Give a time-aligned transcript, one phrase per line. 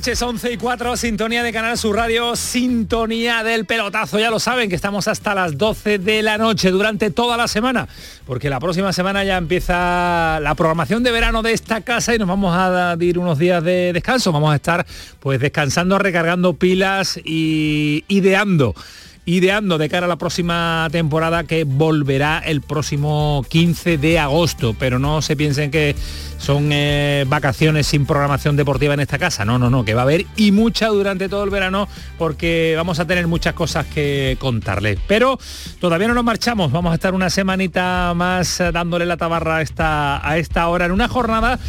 [0.00, 4.18] Noches, 11 y 4, sintonía de Canal Sur Radio, sintonía del pelotazo.
[4.18, 7.86] Ya lo saben que estamos hasta las 12 de la noche durante toda la semana,
[8.24, 12.28] porque la próxima semana ya empieza la programación de verano de esta casa y nos
[12.28, 14.32] vamos a dar unos días de descanso.
[14.32, 14.86] Vamos a estar
[15.18, 18.74] pues descansando, recargando pilas y ideando
[19.30, 24.98] ideando de cara a la próxima temporada que volverá el próximo 15 de agosto, pero
[24.98, 25.94] no se piensen que
[26.38, 30.04] son eh, vacaciones sin programación deportiva en esta casa, no, no, no, que va a
[30.04, 31.86] haber y mucha durante todo el verano
[32.18, 34.98] porque vamos a tener muchas cosas que contarles.
[35.06, 35.38] Pero
[35.78, 40.28] todavía no nos marchamos, vamos a estar una semanita más dándole la tabarra a esta,
[40.28, 41.60] a esta hora en una jornada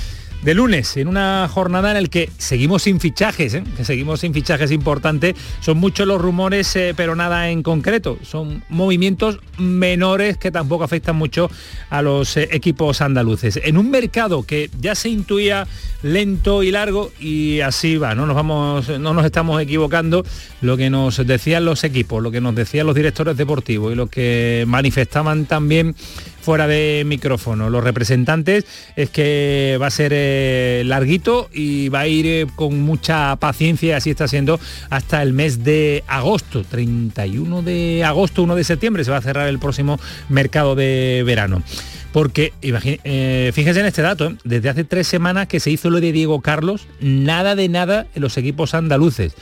[0.44, 3.64] de lunes, en una jornada en la que seguimos sin fichajes, ¿eh?
[3.78, 5.36] que seguimos sin fichajes importantes.
[5.59, 8.17] Son muchos los rumores, eh, pero nada en concreto.
[8.23, 11.50] Son movimientos menores que tampoco afectan mucho
[11.89, 13.59] a los eh, equipos andaluces.
[13.64, 15.67] En un mercado que ya se intuía
[16.02, 20.25] lento y largo, y así va, no nos, vamos, no nos estamos equivocando,
[20.62, 24.08] lo que nos decían los equipos, lo que nos decían los directores deportivos y lo
[24.08, 25.95] que manifestaban también
[26.42, 27.70] fuera de micrófono.
[27.70, 32.81] Los representantes es que va a ser eh, larguito y va a ir eh, con
[32.81, 38.64] mucha paciencia, así está siendo, hasta el mes de agosto, 31 de agosto, 1 de
[38.64, 41.64] septiembre, se va a cerrar el próximo mercado de verano.
[42.12, 46.12] Porque, eh, fíjense en este dato, desde hace tres semanas que se hizo lo de
[46.12, 49.34] Diego Carlos, nada de nada en los equipos andaluces.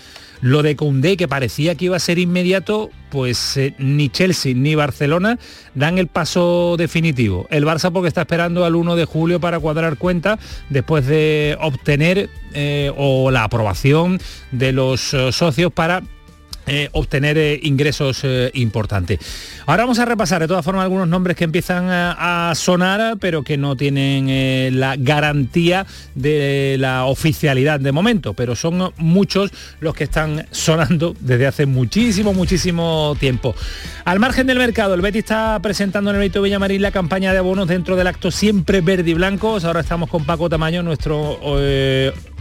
[0.41, 4.75] Lo de Koundé, que parecía que iba a ser inmediato, pues eh, ni Chelsea ni
[4.75, 5.37] Barcelona
[5.75, 7.47] dan el paso definitivo.
[7.49, 10.39] El Barça porque está esperando al 1 de julio para cuadrar cuenta
[10.69, 14.19] después de obtener eh, o la aprobación
[14.51, 16.03] de los eh, socios para
[16.93, 19.19] obtener ingresos importantes.
[19.65, 23.57] Ahora vamos a repasar de todas formas algunos nombres que empiezan a, sonar, pero que
[23.57, 25.85] no tienen eh, la garantía
[26.15, 32.33] de la oficialidad de momento, pero son muchos los que están sonando desde hace muchísimo,
[32.33, 33.55] muchísimo tiempo.
[34.05, 37.39] Al margen del mercado, el Betis está presentando en el Benito Villamarín la campaña de
[37.39, 39.57] abonos dentro del acto siempre verde y blanco.
[39.63, 41.39] Ahora estamos con Paco Tamaño, nuestro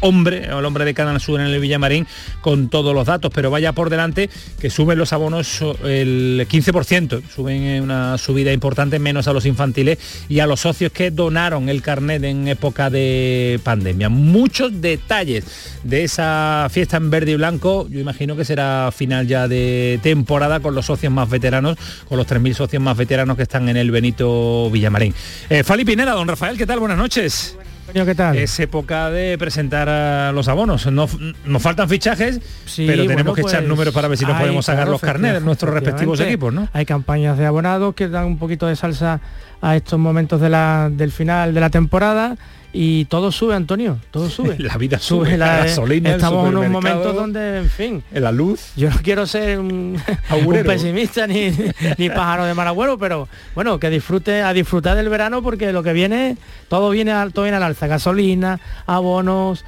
[0.01, 2.07] hombre, el hombre de Canal Sur en el Villamarín,
[2.41, 7.83] con todos los datos, pero vaya por delante que suben los abonos el 15% suben
[7.83, 9.99] una subida importante, menos a los infantiles
[10.29, 14.09] y a los socios que donaron el carnet en época de pandemia.
[14.09, 15.45] Muchos detalles
[15.83, 20.61] de esa fiesta en verde y blanco, yo imagino que será final ya de temporada
[20.61, 21.77] con los socios más veteranos,
[22.09, 25.15] con los 3.000 socios más veteranos que están en el Benito Villamarín.
[25.49, 26.81] Eh, Fali Pineda, don Rafael, ¿qué tal?
[26.81, 27.57] Buenas noches.
[27.93, 28.37] ¿Qué tal?
[28.37, 30.87] Es época de presentar los abonos.
[30.87, 31.09] No,
[31.45, 32.41] nos faltan fichajes,
[32.77, 35.41] pero tenemos que echar pues números para ver si nos podemos sacar los carnets de
[35.41, 36.69] nuestros respectivos equipos, ¿no?
[36.73, 39.21] Hay campañas de abonados que dan un poquito de salsa
[39.61, 42.37] a estos momentos del final de la temporada
[42.73, 44.57] y todo sube, Antonio, todo sube.
[44.59, 48.73] la vida sube, la gasolina, Estamos en un momento donde, en fin, en la luz.
[48.77, 50.01] Yo no quiero ser un,
[50.67, 51.51] pesimista ni,
[51.97, 55.83] ni, pájaro de mal agüero, pero bueno, que disfrute, a disfrutar del verano porque lo
[55.83, 56.37] que viene,
[56.69, 59.65] todo viene, todo viene al alza, gasolina, abonos,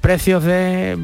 [0.00, 0.96] precios de,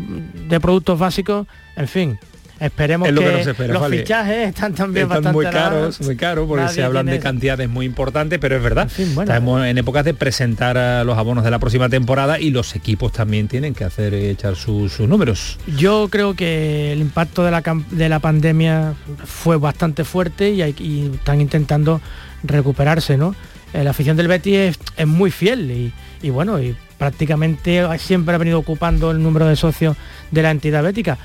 [0.48, 1.46] de productos básicos,
[1.76, 2.18] en fin,
[2.60, 7.18] Esperemos que, los fichajes están también están muy caros, muy caros, porque se hablan de
[7.18, 8.86] cantidades muy importantes, pero es verdad.
[8.98, 13.48] Estamos en épocas de presentar los abonos de la próxima temporada y los equipos también
[13.48, 15.58] tienen que hacer echar sus, números.
[15.78, 18.92] Yo creo que el impacto de la, de la pandemia
[19.24, 22.02] fue bastante fuerte y, están intentando
[22.42, 23.34] recuperarse, ¿no?
[23.72, 28.38] Eh, la afición del Betis es, muy fiel y, y bueno, y prácticamente siempre ha
[28.38, 29.96] venido ocupando el número de socios
[30.30, 31.16] de la entidad bética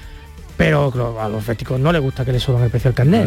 [0.58, 3.26] pero a los béticos no les gusta que le suban el precio del carnet.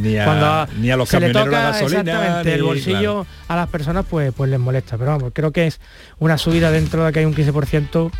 [0.00, 4.04] ni, a, Cuando ni a los se le toca exactamente el bolsillo a las personas,
[4.08, 4.98] pues, pues les molesta.
[4.98, 5.80] Pero vamos, creo que es
[6.18, 8.10] una subida dentro de que hay un 15%.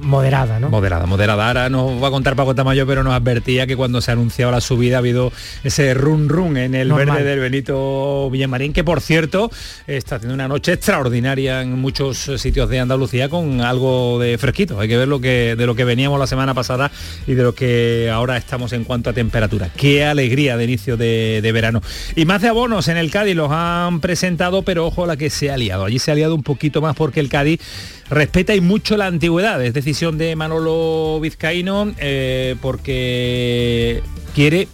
[0.00, 0.70] Moderada, ¿no?
[0.70, 1.48] Moderada, moderada.
[1.48, 4.60] Ahora nos va a contar Paco Tamayo, pero nos advertía que cuando se anunciaba la
[4.60, 5.32] subida ha habido
[5.62, 9.50] ese run run en el verde del Benito Villamarín, que por cierto
[9.86, 14.80] está haciendo una noche extraordinaria en muchos sitios de Andalucía con algo de fresquito.
[14.80, 16.90] Hay que ver lo que, de lo que veníamos la semana pasada
[17.26, 19.70] y de lo que ahora estamos en cuanto a temperatura.
[19.76, 21.82] Qué alegría de inicio de, de verano.
[22.16, 25.30] Y más de abonos en el Cádiz los han presentado, pero ojo a la que
[25.30, 25.84] se ha liado.
[25.84, 27.60] Allí se ha liado un poquito más porque el Cádiz
[28.10, 29.62] respeta y mucho la antigüedad.
[29.64, 34.02] Es decisión de Manolo Vizcaíno eh, porque
[34.34, 34.68] quiere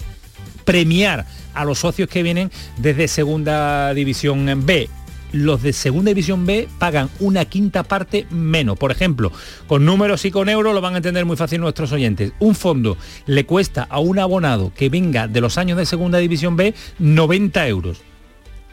[0.64, 4.88] premiar a los socios que vienen desde Segunda División B
[5.32, 8.78] los de segunda división B pagan una quinta parte menos.
[8.78, 9.32] Por ejemplo,
[9.66, 12.32] con números y con euros lo van a entender muy fácil nuestros oyentes.
[12.40, 12.96] Un fondo
[13.26, 17.68] le cuesta a un abonado que venga de los años de segunda división B 90
[17.68, 18.02] euros.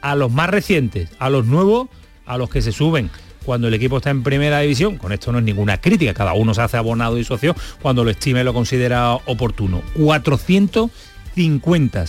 [0.01, 1.89] A los más recientes, a los nuevos,
[2.25, 3.09] a los que se suben
[3.47, 6.53] cuando el equipo está en primera división, con esto no es ninguna crítica, cada uno
[6.53, 9.81] se hace abonado y socio cuando lo estime y lo considera oportuno.
[9.95, 12.05] 450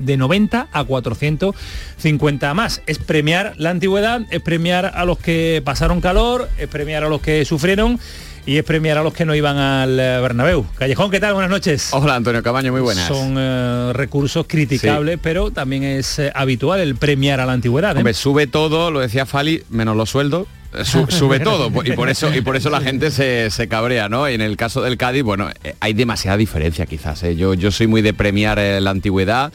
[0.00, 2.82] de 90 a 450 más.
[2.86, 7.20] Es premiar la antigüedad, es premiar a los que pasaron calor, es premiar a los
[7.20, 8.00] que sufrieron
[8.46, 10.64] y es premiar a los que no iban al eh, Bernabéu.
[10.78, 11.34] Callejón, ¿qué tal?
[11.34, 11.88] Buenas noches.
[11.92, 13.06] Hola Antonio Cabaño, muy buenas.
[13.06, 17.96] Son eh, recursos criticables, pero también es eh, habitual el premiar a la antigüedad.
[17.96, 20.46] Hombre, sube todo, lo decía Fali, menos los sueldos,
[21.08, 24.40] sube todo y por eso y por eso la gente se, cabrea no y en
[24.40, 27.36] el caso del Cádiz bueno eh, hay demasiada diferencia quizás ¿eh?
[27.36, 29.52] yo yo soy muy de premiar eh, la antigüedad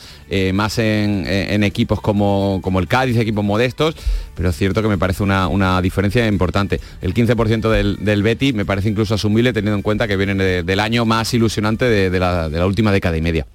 [0.53, 3.95] más en, equipos como, como el Cádiz equipos modestos
[4.35, 6.79] pero es cierto que me parece una, diferencia importante.
[7.01, 10.79] El 15% del, del Betty me parece incluso asumible teniendo en cuenta que vienen del
[10.79, 13.45] año más ilusionante de la última década y media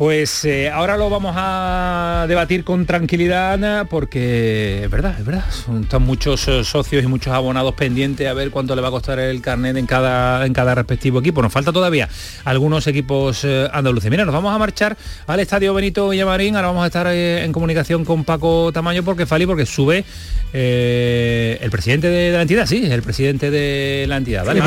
[0.00, 5.44] pues eh, ahora lo vamos a debatir con tranquilidad porque es verdad, es verdad.
[5.50, 8.92] Son, están muchos eh, socios y muchos abonados pendientes a ver cuánto le va a
[8.92, 11.42] costar el carnet en cada, en cada respectivo equipo.
[11.42, 12.08] Nos falta todavía
[12.46, 14.10] algunos equipos eh, andaluces.
[14.10, 16.56] Mira, nos vamos a marchar al Estadio Benito Villamarín.
[16.56, 20.06] Ahora vamos a estar en comunicación con Paco Tamaño porque Fali, porque sube
[20.54, 24.46] el presidente de, la entidad, sí, el presidente de la entidad.
[24.46, 24.62] Dale,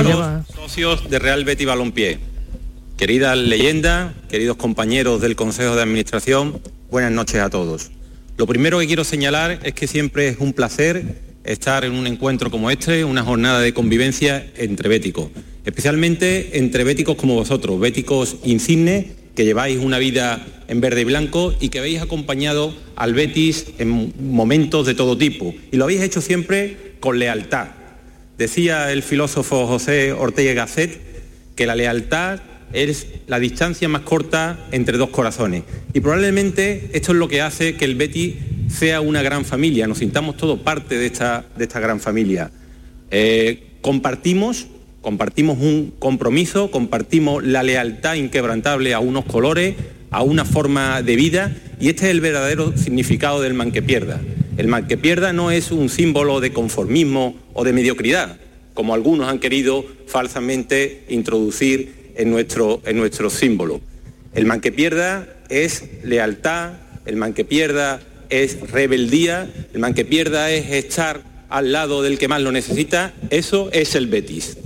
[0.53, 2.32] socios de Real Betty Balompié
[2.97, 6.61] Querida leyenda, queridos compañeros del Consejo de Administración,
[6.91, 7.89] buenas noches a todos.
[8.37, 11.03] Lo primero que quiero señalar es que siempre es un placer
[11.43, 15.31] estar en un encuentro como este, una jornada de convivencia entre béticos,
[15.65, 21.55] especialmente entre béticos como vosotros, béticos insignes que lleváis una vida en verde y blanco
[21.59, 26.21] y que habéis acompañado al Betis en momentos de todo tipo y lo habéis hecho
[26.21, 27.69] siempre con lealtad.
[28.37, 31.01] Decía el filósofo José Ortega Gasset
[31.55, 32.39] que la lealtad
[32.73, 35.63] es la distancia más corta entre dos corazones.
[35.93, 38.37] Y probablemente esto es lo que hace que el Betty
[38.67, 42.51] sea una gran familia, nos sintamos todos parte de esta, de esta gran familia.
[43.11, 44.67] Eh, compartimos,
[45.01, 49.75] compartimos un compromiso, compartimos la lealtad inquebrantable a unos colores,
[50.09, 54.19] a una forma de vida, y este es el verdadero significado del man que pierda.
[54.57, 58.37] El man que pierda no es un símbolo de conformismo o de mediocridad,
[58.73, 63.81] como algunos han querido falsamente introducir en nuestro, en nuestro símbolo.
[64.33, 66.73] El man que pierda es lealtad,
[67.05, 72.17] el man que pierda es rebeldía, el man que pierda es estar al lado del
[72.17, 74.57] que más lo necesita, eso es el Betis.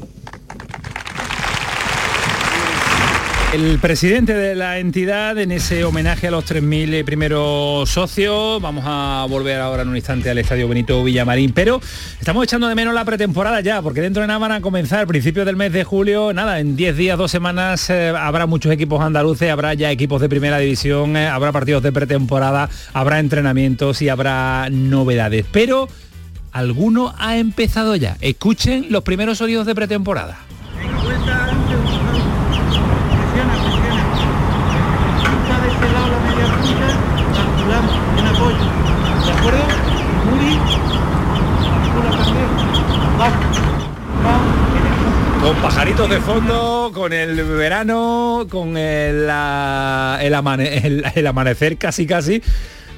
[3.53, 8.61] El presidente de la entidad en ese homenaje a los 3.000 primeros socios.
[8.61, 11.79] Vamos a volver ahora en un instante al Estadio Benito Villamarín, pero
[12.19, 15.45] estamos echando de menos la pretemporada ya, porque dentro de nada van a comenzar principios
[15.45, 19.49] del mes de julio, nada, en 10 días, dos semanas eh, habrá muchos equipos andaluces,
[19.49, 24.67] habrá ya equipos de primera división, eh, habrá partidos de pretemporada, habrá entrenamientos y habrá
[24.69, 25.45] novedades.
[25.53, 25.87] Pero
[26.51, 28.17] alguno ha empezado ya.
[28.19, 30.46] Escuchen los primeros sonidos de pretemporada.
[46.09, 52.41] De fondo, con el verano, con el, el, amanecer casi casi.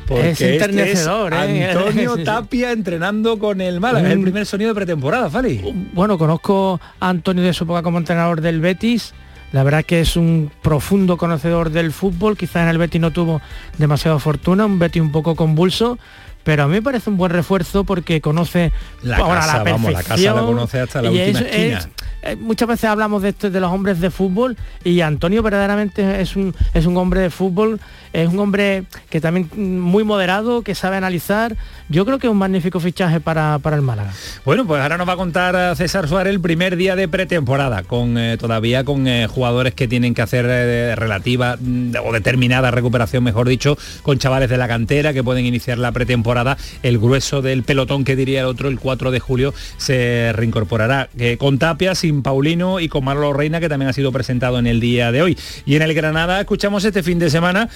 [0.05, 1.69] Porque es enternecedor, ¿eh?
[1.71, 4.07] Antonio Tapia entrenando con el Málaga.
[4.07, 5.89] Es el primer sonido de pretemporada, Fali.
[5.93, 9.13] Bueno, conozco a Antonio de su época como entrenador del Betis.
[9.53, 12.37] La verdad que es un profundo conocedor del fútbol.
[12.37, 13.41] Quizás en el Betis no tuvo
[13.79, 15.97] demasiada fortuna, un Betis un poco convulso,
[16.43, 19.93] pero a mí me parece un buen refuerzo porque conoce la ahora casa, la Vamos,
[19.93, 21.89] la casa la conoce hasta la última esquina.
[22.23, 26.35] Eh, muchas veces hablamos de esto de los hombres de fútbol y Antonio verdaderamente es
[26.35, 27.79] un, es un hombre de fútbol,
[28.13, 31.55] es un hombre que también muy moderado, que sabe analizar.
[31.89, 34.13] Yo creo que es un magnífico fichaje para, para el Málaga.
[34.45, 38.17] Bueno, pues ahora nos va a contar César Suárez el primer día de pretemporada, con
[38.17, 43.23] eh, todavía con eh, jugadores que tienen que hacer eh, relativa mm, o determinada recuperación,
[43.23, 46.57] mejor dicho, con chavales de la cantera que pueden iniciar la pretemporada.
[46.83, 51.57] El grueso del pelotón que diría el otro, el 4 de julio, se reincorporará con
[51.57, 55.21] Tapia, Paulino y con Marlo Reina, que también ha sido presentado en el día de
[55.21, 55.37] hoy.
[55.65, 57.69] Y en el Granada escuchamos este fin de semana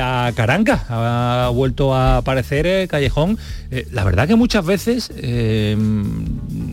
[0.00, 3.38] a Caranca, ha vuelto a aparecer Callejón
[3.70, 5.76] eh, la verdad que muchas veces, eh,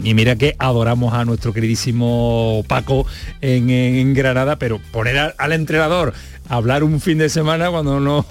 [0.04, 3.06] y mira que adoramos a nuestro queridísimo Paco
[3.42, 6.14] en, Granada, pero poner al entrenador
[6.50, 8.26] hablar un fin de semana cuando no...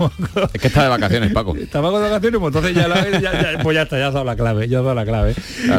[0.53, 1.57] Es que está de vacaciones, Paco.
[1.61, 4.69] Estaba de vacaciones, pues entonces ya, ya, pues ya está, ya has dado la clave,
[4.69, 5.35] ya has dado la clave.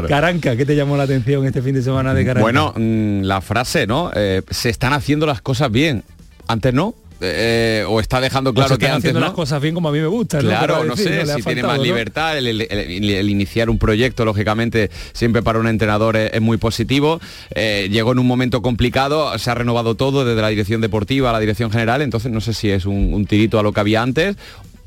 [0.08, 2.42] Caranca, ¿qué te llamó la atención este fin de semana de Caranca?
[2.42, 4.12] Bueno, mm, la frase, ¿no?
[4.16, 6.04] Eh, se están haciendo las cosas bien.
[6.48, 9.20] Antes no, eh, o está dejando claro que antes ¿no?
[9.20, 12.38] las cosas bien como a mí me gusta claro no, sé si tiene más libertad
[12.38, 17.20] el, iniciar un proyecto lógicamente siempre para un entrenador es, muy positivo.
[17.54, 21.34] Eh, llegó en un momento complicado se ha renovado todo desde la dirección deportiva a
[21.34, 24.36] la dirección general entonces no sé si es un, tirito a lo que había antes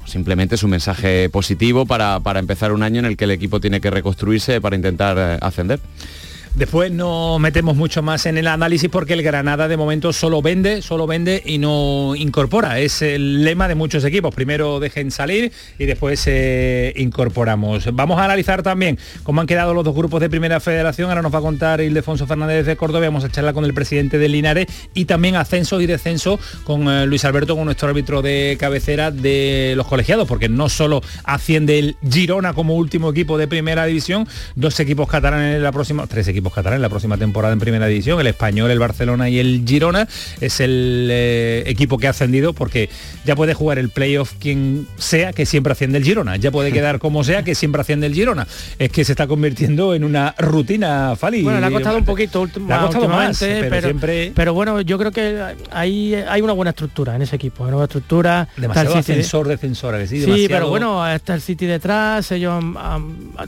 [0.04, 3.60] simplemente es un mensaje positivo para, para empezar un año en el que el equipo
[3.60, 5.80] tiene que reconstruirse para intentar eh, ascender
[6.58, 10.82] Después no metemos mucho más en el análisis porque el Granada de momento solo vende,
[10.82, 12.80] solo vende y no incorpora.
[12.80, 14.34] Es el lema de muchos equipos.
[14.34, 17.88] Primero dejen salir y después eh, incorporamos.
[17.94, 21.10] Vamos a analizar también cómo han quedado los dos grupos de Primera Federación.
[21.10, 23.06] Ahora nos va a contar Ildefonso Fernández de Córdoba.
[23.06, 27.06] Vamos a charlar con el presidente del Linares y también ascenso y descenso con eh,
[27.06, 31.96] Luis Alberto, con nuestro árbitro de cabecera de los colegiados, porque no solo asciende el
[32.02, 36.47] Girona como último equipo de Primera División, dos equipos catalanes en la próxima, tres equipos
[36.52, 40.08] catalán en la próxima temporada en primera división, el español, el Barcelona y el Girona.
[40.40, 42.88] Es el eh, equipo que ha ascendido porque
[43.24, 46.36] ya puede jugar el playoff quien sea que siempre asciende el Girona.
[46.36, 48.46] Ya puede quedar como sea que siempre asciende el Girona.
[48.78, 51.42] Es que se está convirtiendo en una rutina, Fali.
[51.42, 54.32] Bueno, le ha costado un poquito le ha costado más, pero, siempre...
[54.34, 55.40] pero bueno, yo creo que
[55.70, 58.48] hay, hay una buena estructura en ese equipo, una buena estructura.
[58.56, 62.62] Demasiado ascensor, defensora, sí, sí pero bueno, está el City detrás, ellos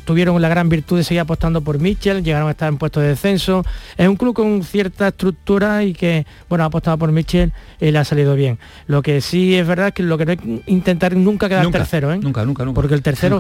[0.05, 3.09] tuvieron la gran virtud de seguir apostando por Mitchell, llegaron a estar en puesto de
[3.09, 3.65] descenso.
[3.97, 7.99] Es un club con cierta estructura y que, bueno, ha apostado por Michel y le
[7.99, 8.59] ha salido bien.
[8.87, 12.19] Lo que sí es verdad que lo que no es intentar nunca quedar tercero, ¿eh?
[12.19, 12.75] Nunca, nunca, nunca.
[12.75, 13.39] Porque el tercero,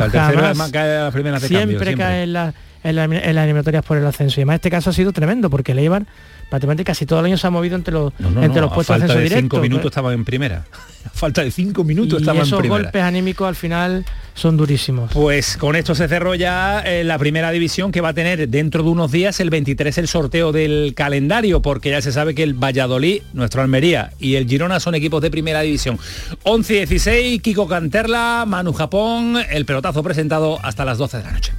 [1.40, 2.54] siempre cae en, las
[2.84, 4.40] eliminatorias por el ascenso.
[4.40, 6.06] Y además este caso ha sido tremendo porque el Eibar
[6.50, 9.22] prácticamente casi todo el año se ha movido entre los, entre los puestos de ascenso
[9.22, 9.40] directo.
[9.40, 10.66] cinco minutos estaba en primera.
[11.02, 12.62] A falta de cinco minutos estaba en primera.
[12.66, 14.04] esos golpes anímicos al final
[14.34, 15.10] son durísimos.
[15.12, 18.82] Pues con esto se cerró ya eh, la primera división que va a tener dentro
[18.82, 22.52] de unos días, el 23, el sorteo del calendario, porque ya se sabe que el
[22.52, 25.98] Valladolid, nuestro Almería y el Girona son equipos de primera división.
[26.42, 31.52] 11 16, Kiko Canterla, Manu Japón, el pelotazo presentado hasta las 12 de la noche.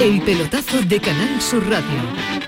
[0.00, 2.47] El pelotazo de Canal Sur Radio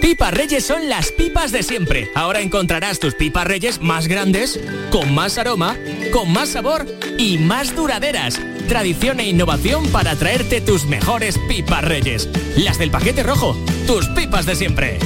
[0.00, 2.10] Pipas Reyes son las pipas de siempre.
[2.14, 4.58] Ahora encontrarás tus pipas Reyes más grandes,
[4.90, 5.76] con más aroma,
[6.12, 6.86] con más sabor
[7.18, 8.40] y más duraderas.
[8.68, 12.28] Tradición e innovación para traerte tus mejores pipas Reyes.
[12.56, 14.98] Las del paquete rojo, tus pipas de siempre.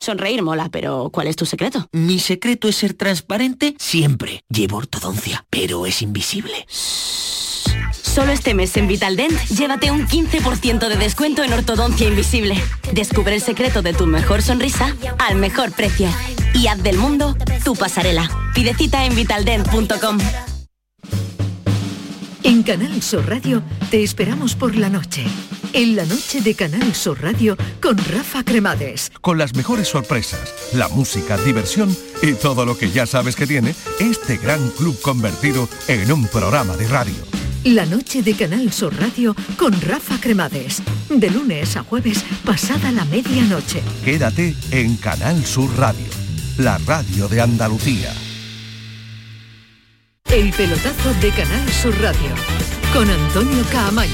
[0.00, 1.88] Sonreír mola, pero ¿cuál es tu secreto?
[1.92, 4.42] Mi secreto es ser transparente siempre.
[4.50, 6.66] Llevo ortodoncia, pero es invisible.
[8.14, 12.54] Solo este mes en Vitaldent, llévate un 15% de descuento en ortodoncia invisible.
[12.92, 16.06] Descubre el secreto de tu mejor sonrisa al mejor precio.
[16.54, 18.30] Y haz del mundo tu pasarela.
[18.54, 20.18] Pide cita en vitaldent.com.
[22.44, 25.24] En Canal Sur Radio te esperamos por la noche.
[25.72, 29.10] En la noche de Canal Sur Radio con Rafa Cremades.
[29.22, 31.92] Con las mejores sorpresas, la música, diversión
[32.22, 36.76] y todo lo que ya sabes que tiene este gran club convertido en un programa
[36.76, 37.33] de radio.
[37.64, 40.82] La noche de Canal Sur Radio con Rafa Cremades.
[41.08, 43.82] De lunes a jueves, pasada la medianoche.
[44.04, 46.04] Quédate en Canal Sur Radio,
[46.58, 48.12] la radio de Andalucía.
[50.30, 52.34] El pelotazo de Canal Sur Radio
[52.92, 54.12] con Antonio Caamaño.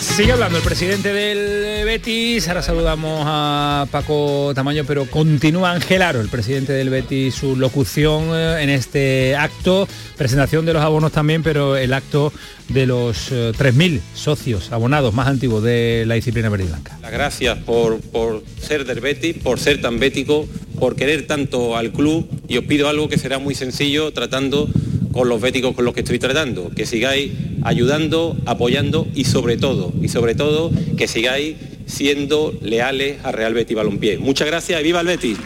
[0.00, 1.65] Sigue hablando el presidente del
[1.96, 8.24] Betis, ahora saludamos a Paco Tamaño, pero continúa Angelaro, el presidente del Betis, su locución
[8.34, 12.34] eh, en este acto, presentación de los abonos también, pero el acto
[12.68, 16.98] de los eh, 3.000 socios abonados más antiguos de la disciplina verde y blanca.
[17.10, 20.46] Gracias por, por ser del Betis, por ser tan bético,
[20.78, 22.28] por querer tanto al club.
[22.46, 24.68] Y os pido algo que será muy sencillo tratando
[25.16, 27.32] con los béticos con los que estoy tratando, que sigáis
[27.64, 31.56] ayudando, apoyando y sobre todo, y sobre todo que sigáis
[31.86, 34.18] siendo leales a Real Betis Balompié.
[34.18, 35.38] Muchas gracias y viva el Betis.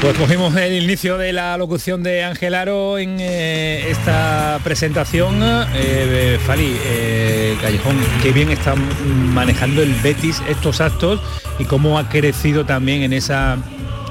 [0.00, 5.40] Pues cogimos el inicio de la locución de Angelaro en eh, esta presentación.
[5.42, 11.20] Eh, Fali, eh, Callejón, qué bien está manejando el Betis estos actos
[11.58, 13.58] y cómo ha crecido también en esa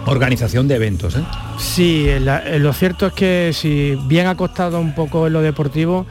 [0.06, 1.16] organización de eventos.
[1.16, 1.24] ¿eh?
[1.58, 5.42] Sí, la- eh, lo cierto es que si bien ha costado un poco en lo
[5.42, 6.06] deportivo,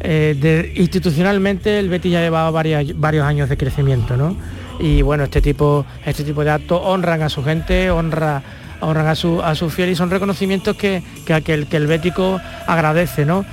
[0.00, 4.36] eh, de- institucionalmente el Betis ya llevaba varios años de crecimiento, ¿no?
[4.78, 8.42] Y bueno, este tipo, este tipo de actos honran a su gente, honra,
[8.80, 11.86] honran a su, a su fiel y son reconocimientos que, que, que el, que el
[11.86, 13.44] bético agradece, ¿no?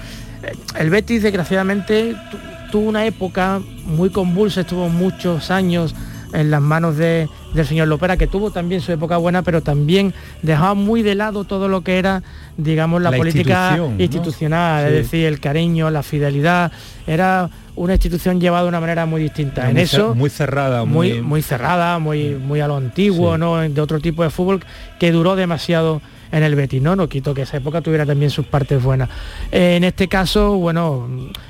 [0.44, 2.38] Eh, El Betis desgraciadamente tu-
[2.72, 5.94] tuvo una época muy convulsa, estuvo muchos años
[6.34, 10.14] en las manos de- del señor Lopera, que tuvo también su época buena, pero también
[10.42, 12.22] dejaba muy de lado todo lo que era,
[12.58, 14.88] digamos, la, La política institucional, Sí.
[14.88, 16.72] es decir, el cariño, la fidelidad,
[17.06, 19.62] era una institución llevada de una manera muy distinta.
[19.62, 23.38] Era en muy eso, muy cerrada, muy, muy- muy cerrada, muy, muy a lo antiguo,
[23.38, 23.58] ¿no?
[23.60, 24.64] De otro tipo de fútbol
[25.00, 26.96] que duró demasiado en el Betis, ¿no?
[26.96, 29.10] No quito que esa época tuviera también sus partes buenas.
[29.52, 31.08] Eh, en este caso, bueno,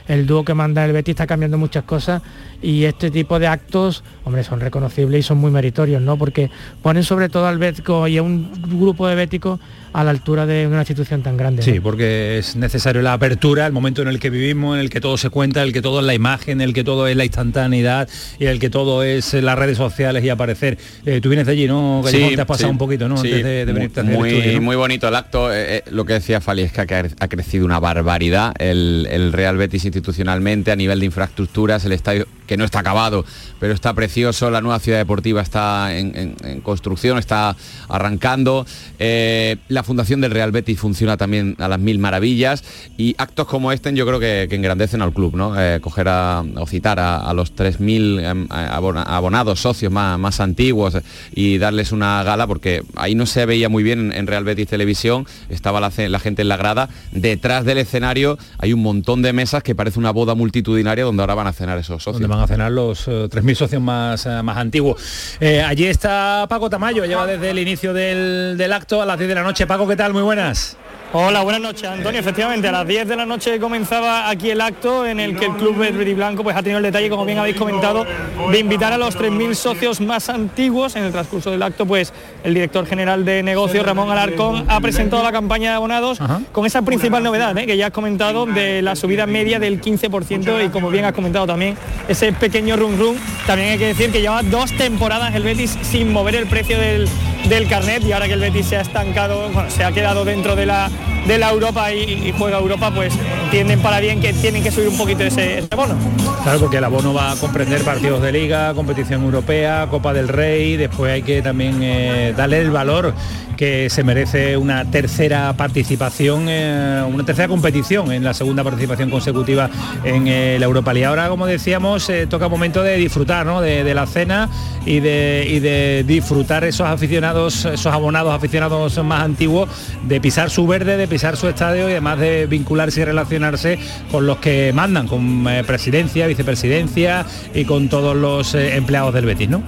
[0.07, 2.21] el dúo que manda el Betis está cambiando muchas cosas
[2.61, 6.17] y este tipo de actos, hombre, son reconocibles y son muy meritorios, ¿no?
[6.17, 6.49] Porque
[6.81, 9.59] ponen sobre todo al bético y a un grupo de béticos
[9.93, 11.65] a la altura de una institución tan grande.
[11.65, 11.71] ¿no?
[11.73, 15.01] Sí, porque es necesario la apertura, el momento en el que vivimos, en el que
[15.01, 17.15] todo se cuenta, en el que todo es la imagen, en el que todo es
[17.15, 18.07] la instantaneidad
[18.37, 20.77] y en el que todo es las redes sociales y aparecer.
[21.05, 22.01] Eh, tú vienes de allí, ¿no?
[22.03, 22.35] Callejón?
[22.35, 23.17] te has pasado sí, un poquito, ¿no?
[23.17, 24.61] sí, Antes de, de muy- venirte a hacer estudio, ¿no?
[24.67, 25.53] Muy bonito el acto.
[25.53, 29.31] eh, eh, lo que decía Fali es que ha, ha crecido una barbaridad el, el
[29.31, 33.25] Real Betis institucionalmente a nivel de infraestructuras, el estadio que no está acabado,
[33.59, 37.55] pero está precioso, la nueva ciudad deportiva está en, construcción, está
[37.89, 38.65] arrancando,
[38.99, 42.63] eh, la fundación del Real Betis funciona también a las mil maravillas.
[42.97, 45.59] Y actos como este yo creo que, engrandecen al club, ¿no?
[45.59, 50.97] Eh, coger a, o citar a, a los 3.000 em, abona- abonados, socios más, antiguos
[51.33, 55.25] y darles una gala porque ahí no se veía muy bien en, Real Betis Televisión,
[55.49, 59.63] estaba la, la gente en la grada, detrás del escenario hay un montón de mesas
[59.63, 62.27] que parece una boda multitudinaria donde ahora van a cenar esos socios.
[62.43, 65.37] A cenar los eh, 3.000 socios más, eh, más antiguos.
[65.39, 69.29] Eh, allí está Paco Tamayo, lleva desde el inicio del, del acto a las 10
[69.29, 69.67] de la noche.
[69.67, 70.13] Paco, ¿qué tal?
[70.13, 70.77] Muy buenas.
[71.13, 72.19] Hola, buenas noches, Antonio.
[72.19, 75.53] Efectivamente, a las 10 de la noche comenzaba aquí el acto en el que el
[75.53, 78.05] Club Verde y Blanco pues, ha tenido el detalle, como bien habéis comentado,
[78.51, 80.97] de invitar a los 3.000 socios más antiguos.
[80.97, 82.11] En el transcurso del acto, pues
[82.43, 86.19] el director general de negocios, Ramón Alarcón, ha presentado la campaña de abonados
[86.51, 87.65] con esa principal novedad ¿eh?
[87.65, 91.47] que ya has comentado de la subida media del 15% y como bien has comentado
[91.47, 91.77] también,
[92.09, 93.17] ese pequeño run run.
[93.45, 97.07] También hay que decir que lleva dos temporadas el Betis sin mover el precio del,
[97.45, 100.55] del carnet y ahora que el Betis se ha estancado, bueno, se ha quedado dentro
[100.55, 100.89] de la
[101.27, 103.13] de la Europa y, juega Europa, pues
[103.45, 105.95] entienden para bien que tienen que subir un poquito ese, ese bono.
[106.43, 110.77] Claro, porque el abono va a comprender partidos de liga, competición europea, Copa del Rey,
[110.77, 113.13] después hay que también eh, darle el valor
[113.57, 119.69] que se merece una tercera participación, eh, una tercera competición en la segunda participación consecutiva
[120.03, 121.07] en eh, la Europa League.
[121.07, 123.59] Ahora, como decíamos, toca momento de disfrutar ¿no?
[123.59, 124.47] de, de la cena
[124.85, 129.69] y de, y de disfrutar esos aficionados, esos abonados aficionados más antiguos,
[130.07, 133.79] de pisar su verde, de pisar su estadio y además de vincularse y relacionarse
[134.11, 139.25] con los que mandan, con eh, presidencia, vicepresidencia y con todos los eh, empleados del
[139.25, 139.63] Betis, ¿no?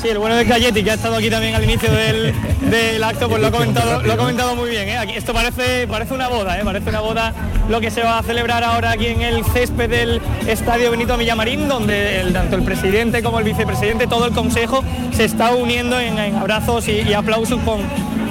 [0.00, 2.34] Sí, el bueno de Galletti, que ha estado aquí también al inicio del,
[2.70, 4.88] del acto, pues lo ha comentado, lo ha comentado muy bien.
[4.88, 4.98] ¿eh?
[4.98, 6.62] Aquí, esto parece, parece una boda, ¿eh?
[6.64, 7.32] parece una boda
[7.68, 11.68] lo que se va a celebrar ahora aquí en el césped del Estadio Benito Villamarín,
[11.68, 16.18] donde el- tanto el presidente como el vicepresidente, todo el consejo, se está uniendo en,
[16.18, 17.82] en abrazos y, y aplausos con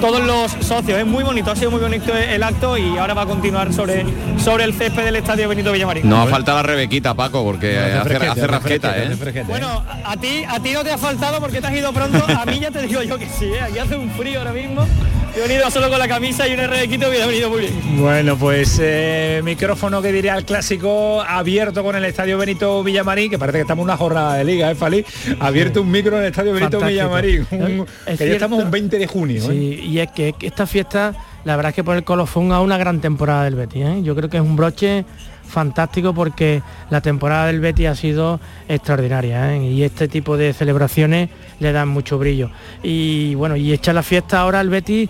[0.02, 0.98] todos los socios.
[0.98, 4.04] Es muy bonito, ha sido muy bonito el acto y ahora va a continuar sobre,
[4.36, 6.08] sobre el césped del Estadio Benito Villamarín.
[6.08, 9.16] No ha faltado la Rebequita, Paco, porque hace hace, fresquete, hace hace rasqueta, ¿eh?
[9.16, 9.46] fresquete.
[9.46, 12.18] Bueno, a ti, a ti no te ha faltado porque te has ido pronto.
[12.36, 13.60] A mí ya te digo yo que sí, ¿eh?
[13.60, 14.84] aquí hace un frío ahora mismo.
[15.34, 17.72] He venido solo con la camisa y un rebequito hubiera venido muy bien.
[17.96, 23.38] Bueno, pues eh, micrófono que diría el clásico abierto con el Estadio Benito Villamarín, que
[23.38, 25.02] parece que estamos en una jornada de liga, ¿eh, Fali?
[25.40, 26.90] Abierto un micro en el Estadio Benito Fantástico.
[26.90, 27.46] Villamarín,
[27.80, 29.42] un- Es que ya estamos un 20 de junio.
[29.44, 29.46] ¿eh?
[29.48, 31.14] Sí, y es que esta fiesta
[31.44, 33.84] la verdad es que por el colofón a una gran temporada del Betis.
[33.86, 34.00] ¿eh?
[34.02, 35.06] Yo creo que es un broche
[35.52, 39.70] fantástico porque la temporada del Betis ha sido extraordinaria ¿eh?
[39.70, 42.50] y este tipo de celebraciones le dan mucho brillo.
[42.82, 45.08] Y bueno, y echa la fiesta ahora al Betis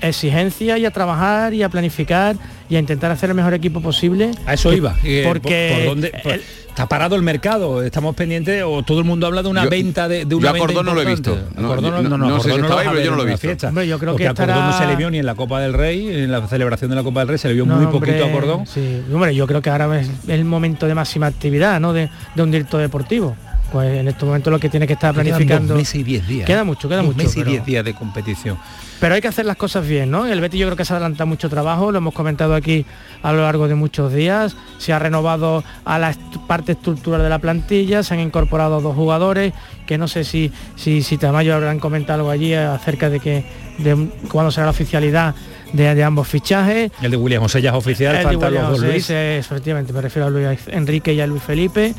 [0.00, 2.36] exigencia y a trabajar y a planificar
[2.68, 4.30] y a intentar hacer el mejor equipo posible.
[4.46, 4.94] A eso iba.
[5.04, 6.32] eh, Porque por- por dónde- por-
[6.68, 10.08] está parado el mercado, estamos pendientes o todo el mundo habla de una Yo- venta
[10.08, 11.32] de, de yo una a venta Cordón no lo he visto.
[11.56, 13.04] A No, Cordón yo- no, no, no sé si Cordón estaba vas ahí, a pero
[13.04, 13.46] yo ver no lo he en la visto.
[13.48, 13.68] fiesta.
[13.68, 15.60] Hombre, yo creo Porque que a Cordón no se le vio ni en la Copa
[15.60, 17.84] del Rey, en la celebración de la Copa del Rey se le vio No, muy
[17.86, 18.66] hombre, poquito a Cordón.
[18.66, 21.92] Sí, hombre, yo creo que ahora es el momento de máxima actividad, ¿no?
[21.92, 23.36] De, de un directo deportivo.
[23.72, 25.74] Pues en este momento lo que tiene que estar Quedan planificando.
[25.74, 26.46] dos meses y diez días.
[26.46, 27.18] Queda mucho, queda Dos mucho.
[27.18, 28.56] meses y diez días de competición.
[29.00, 30.26] Pero hay que hacer las cosas bien, ¿no?
[30.26, 32.86] El Betis yo creo que se adelanta mucho trabajo, lo hemos comentado aquí
[33.22, 34.56] a lo largo de muchos días.
[34.78, 36.14] Se ha renovado a la
[36.46, 39.52] parte estructural de la plantilla, se han incorporado dos jugadores,
[39.86, 43.44] que no sé si, si, si Tamayo habrán comentado algo allí acerca de que
[43.78, 45.34] de cuándo será la oficialidad
[45.72, 46.92] de, de ambos fichajes.
[47.02, 49.10] El de William José ya es oficial, El de faltan William los dos José, Luis.
[49.10, 51.92] efectivamente, me refiero a Luis Enrique y a Luis Felipe.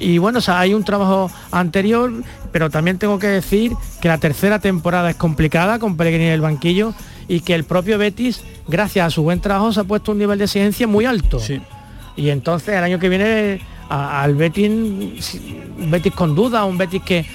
[0.00, 2.12] Y bueno, o sea, hay un trabajo anterior,
[2.52, 6.40] pero también tengo que decir que la tercera temporada es complicada con Pellegrini en el
[6.40, 6.94] banquillo
[7.26, 10.38] y que el propio Betis, gracias a su buen trabajo, se ha puesto un nivel
[10.38, 11.40] de exigencia muy alto.
[12.16, 15.40] Y entonces el año que viene al Betis,
[15.78, 17.26] Betis con duda, un Betis que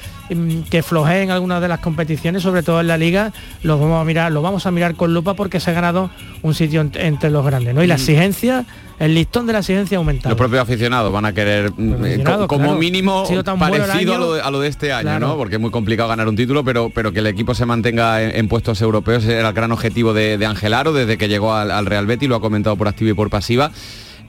[0.69, 3.31] que flojee en algunas de las competiciones, sobre todo en la liga,
[3.61, 6.09] lo vamos a mirar, lo vamos a mirar con lupa porque se ha ganado
[6.41, 7.83] un sitio ent- entre los grandes, ¿no?
[7.83, 7.97] Y la Mm.
[7.99, 8.65] exigencia,
[8.99, 10.29] el listón de la exigencia ha aumentado.
[10.29, 12.79] Los propios aficionados van a querer mm, eh, co- como claro.
[12.79, 15.27] mínimo tan parecido a, lo de, a lo de este año, Claro.
[15.27, 15.37] ¿no?
[15.37, 18.35] Porque es muy complicado ganar un título, pero, pero que el equipo se mantenga en,
[18.35, 21.85] en puestos europeos era el gran objetivo de, de Angelaro desde que llegó al, al
[21.85, 23.71] Real Betis, lo ha comentado por activa y por pasiva.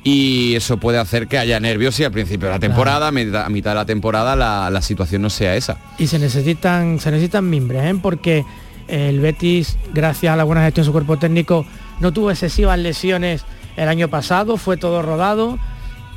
[0.06, 3.46] Y eso puede hacer que haya nervios y al principio de la temporada, a mitad,
[3.46, 5.78] a mitad de la temporada, la, la situación no sea esa.
[5.98, 7.98] y se necesitan se necesitan mimbres ¿eh?
[8.02, 8.44] porque
[8.86, 11.64] el Betis gracias a la buena gestión de su cuerpo técnico
[12.00, 13.44] no tuvo excesivas lesiones
[13.78, 15.58] el año pasado fue todo rodado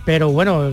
[0.06, 0.70] pero bueno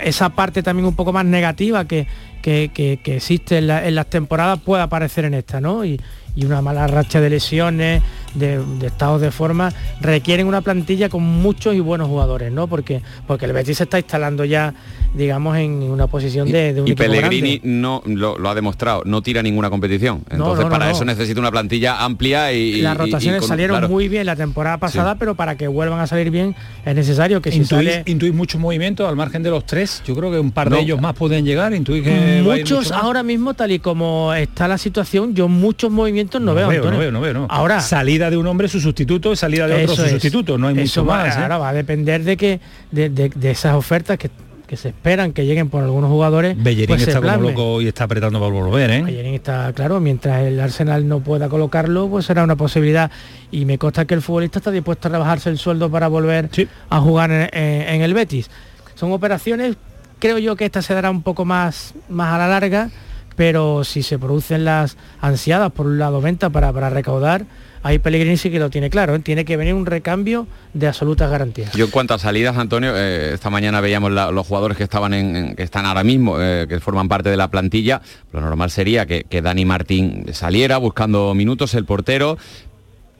[0.00, 2.06] esa parte también un poco más negativa que,
[2.40, 6.00] que, que- que existe en, la- en las temporadas puede aparecer en esta no y,
[6.36, 8.00] y una mala racha de lesiones
[8.34, 13.00] de, de estados de forma requieren una plantilla con muchos y buenos jugadores no porque
[13.26, 14.74] porque el Betis se está instalando ya
[15.14, 17.60] digamos en una posición de, de un y equipo Pellegrini grande.
[17.68, 20.24] no lo, lo ha demostrado, no tira ninguna competición.
[20.30, 20.90] Entonces no, no, para no.
[20.90, 22.80] eso necesita una plantilla amplia y...
[22.82, 23.88] las y- y rotaciones con- salieron claro.
[23.88, 27.52] muy bien la temporada pasada, pero para que vuelvan a salir bien es necesario que
[27.52, 30.02] si Intuís, sale intuís muchos movimientos al margen de los tres.
[30.04, 31.72] Yo creo que un par de ellos más pueden llegar.
[31.74, 36.40] Intuís que muchos mucho ahora mismo tal y como está la situación, yo muchos movimientos
[36.40, 36.98] no, veo, no Antonio.
[36.98, 37.46] veo, no veo, no.
[37.50, 40.10] Ahora salida de un hombre su sustituto y salida de otro Eso su es.
[40.12, 40.58] sustituto.
[40.58, 41.36] No hay Eso mucho va- más.
[41.36, 41.40] ¿eh?
[41.40, 42.60] Ahora va a depender de que
[42.90, 44.30] de, de- de esas ofertas que,
[44.66, 46.56] que se esperan que lleguen por algunos jugadores.
[46.56, 49.02] Bellerín pues se está como loco y está apretando para volver, ¿eh?
[49.02, 53.10] Bellerín está claro, mientras el Arsenal no pueda colocarlo, pues será una posibilidad.
[53.50, 56.48] Y me consta que el futbolista está dispuesto a rebajarse el sueldo para volver
[56.90, 58.50] a jugar en, en- en el Betis.
[58.94, 59.76] Son operaciones,
[60.18, 62.90] creo yo que esta se dará un poco más, más a la larga,
[63.36, 67.44] pero si se producen las ansiadas, por un lado, venta para, para recaudar,
[67.84, 69.20] ahí Pellegrini sí que lo tiene claro, ¿eh?
[69.20, 71.70] tiene que venir un recambio de absolutas garantías.
[71.74, 75.54] Yo en cuanto a salidas, Antonio, eh, esta mañana veíamos los jugadores que estaban en-
[75.54, 78.00] que están ahora mismo, eh, que forman parte de la plantilla.
[78.32, 82.36] Lo normal sería que, que Dani Martín saliera buscando minutos, el portero,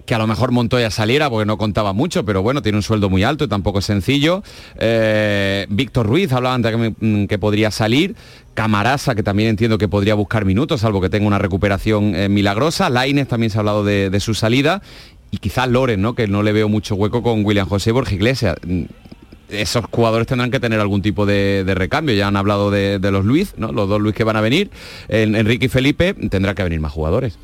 [0.06, 3.08] que a lo mejor Montoya saliera porque no contaba mucho, pero bueno, tiene un sueldo
[3.08, 4.42] muy alto y tampoco es sencillo.
[4.76, 8.14] Eh, Víctor Ruiz hablaba antes mm, que podría salir.
[8.54, 12.90] Camarasa, que también entiendo que podría buscar minutos, salvo que tenga una recuperación eh, milagrosa.
[12.90, 14.82] Laines también se ha hablado de, su salida.
[15.30, 16.14] Y quizás Loren, ¿no?
[16.14, 18.56] Que no le veo mucho hueco con William José Borja Iglesias.
[18.66, 18.82] Mm,
[19.48, 22.14] Esos jugadores tendrán que tener algún tipo de, de recambio.
[22.14, 23.72] Ya han hablado de, de los Luis, ¿no?
[23.72, 24.70] Los dos Luis que van a venir.
[25.08, 27.38] En- Enrique y Felipe tendrá que venir más jugadores.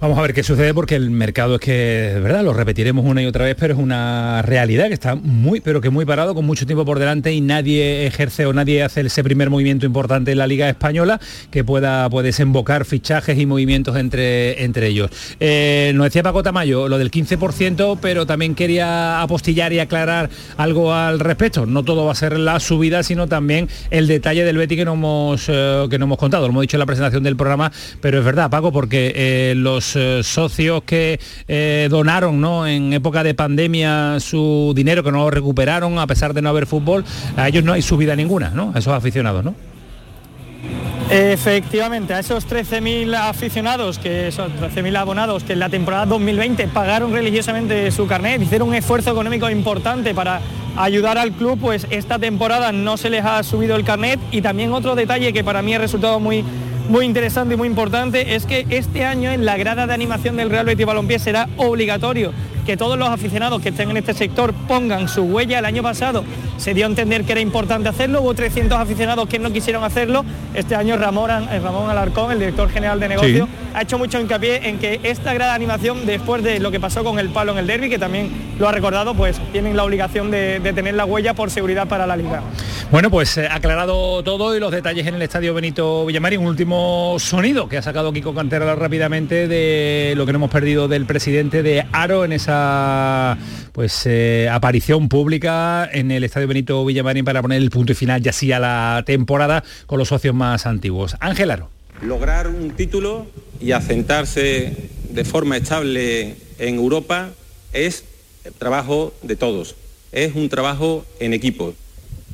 [0.00, 3.20] Vamos a ver qué sucede porque el mercado es que, de verdad, lo repetiremos una
[3.22, 6.46] y otra vez, pero es una realidad que está muy, pero que muy parado, con
[6.46, 10.38] mucho tiempo por delante y nadie ejerce o nadie hace ese primer movimiento importante en
[10.38, 15.10] la Liga Española que pueda puede desembocar fichajes y movimientos entre, entre ellos.
[15.38, 20.94] Eh, nos decía Paco Tamayo lo del 15%, pero también quería apostillar y aclarar algo
[20.94, 21.66] al respecto.
[21.66, 24.94] No todo va a ser la subida, sino también el detalle del Betty que no
[24.94, 26.46] hemos, eh, que no hemos contado.
[26.46, 29.89] Lo hemos dicho en la presentación del programa, pero es verdad, Paco, porque eh, los
[29.96, 32.66] eh, socios que eh, donaron ¿no?
[32.66, 36.66] en época de pandemia su dinero, que no lo recuperaron a pesar de no haber
[36.66, 37.04] fútbol,
[37.36, 38.72] a ellos no hay subida ninguna, ¿no?
[38.74, 39.54] A esos aficionados, ¿no?
[41.10, 47.12] Efectivamente, a esos 13.000 aficionados, que son 13.000 abonados que en la temporada 2020 pagaron
[47.12, 50.40] religiosamente su carnet, hicieron un esfuerzo económico importante para
[50.76, 54.72] ayudar al club, pues esta temporada no se les ha subido el carnet y también
[54.72, 56.44] otro detalle que para mí ha resultado muy
[56.90, 60.50] muy interesante y muy importante es que este año en la grada de animación del
[60.50, 62.32] Real Betis Balompié será obligatorio
[62.70, 65.58] que todos los aficionados que estén en este sector pongan su huella.
[65.58, 66.22] El año pasado
[66.56, 70.24] se dio a entender que era importante hacerlo, hubo 300 aficionados que no quisieron hacerlo.
[70.54, 74.68] Este año Ramón, eh, Ramón Alarcón, el director general de negocio, ha hecho mucho hincapié
[74.68, 77.66] en que esta gran animación, después de lo que pasó con el palo en el
[77.66, 81.34] derby, que también lo ha recordado, pues tienen la obligación de, de tener la huella
[81.34, 82.40] por seguridad para la liga.
[82.90, 86.36] Bueno, pues eh, aclarado todo y los detalles en el estadio Benito Villamari.
[86.36, 90.88] Un último sonido que ha sacado Kiko Cantera rápidamente de lo que no hemos perdido
[90.88, 92.59] del presidente de Aro en esa
[93.72, 98.22] pues eh, aparición pública en el estadio Benito Villamarín para poner el punto y final
[98.22, 101.16] ya sí a la temporada con los socios más antiguos.
[101.20, 101.70] Ángel Aro.
[102.02, 103.26] Lograr un título
[103.60, 107.30] y asentarse de forma estable en Europa
[107.72, 108.04] es
[108.58, 109.76] trabajo de todos,
[110.12, 111.74] es un trabajo en equipo.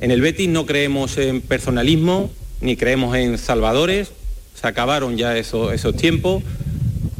[0.01, 4.13] En el Betis no creemos en personalismo ni creemos en salvadores,
[4.55, 6.43] se acabaron ya esos, esos tiempos.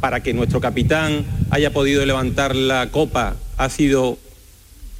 [0.07, 4.17] Para que nuestro capitán haya podido levantar la copa ha sido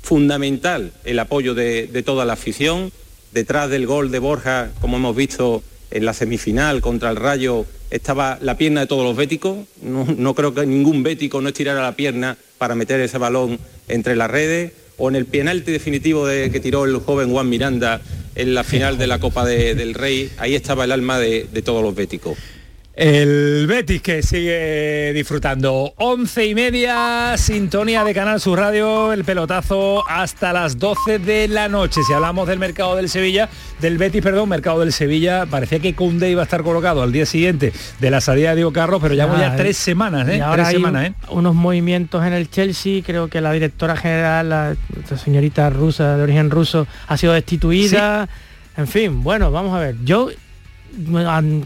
[0.02, 2.92] fundamental el apoyo de, toda la afición.
[3.32, 8.38] Detrás del gol de Borja, como hemos visto en la semifinal contra el Rayo, estaba
[8.42, 9.60] la pierna de todos los béticos.
[9.82, 14.30] No, creo que ningún bético no estirara la pierna para meter ese balón entre las
[14.30, 14.74] redes.
[14.98, 18.02] O en el penalti definitivo de, que tiró el joven Juan Miranda
[18.36, 21.62] en la final de la Copa de, del Rey, ahí estaba el alma de, de
[21.62, 22.38] todos los béticos.
[22.98, 25.94] El Betis que sigue disfrutando.
[25.98, 31.70] Once y media, sintonía de Canal Sur Radio, el pelotazo hasta las 12 de la
[31.70, 32.02] noche.
[32.08, 36.32] Si hablamos del mercado del Sevilla, del Betis, perdón, mercado del Sevilla, parecía que Koundé
[36.32, 39.28] iba a estar colocado al día siguiente de la salida de Diego Carlos, pero ya
[39.28, 40.42] voy a tres semanas, ¿eh?
[40.42, 41.14] ahora Tres semanas, ¿eh?
[41.30, 44.76] unos movimientos en el Chelsea, creo que la directora general, la
[45.24, 48.28] señorita rusa de origen ruso, ha sido destituida.
[48.76, 49.98] En fin, bueno, vamos a ver.
[50.04, 50.32] Yo
[50.98, 51.62] mm,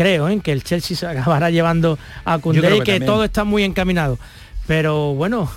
[0.00, 0.40] creo creo ¿eh?
[0.42, 4.18] que el Chelsea se acabará llevando a Koundé y que todo está muy encaminado.
[4.66, 5.50] Pero bueno,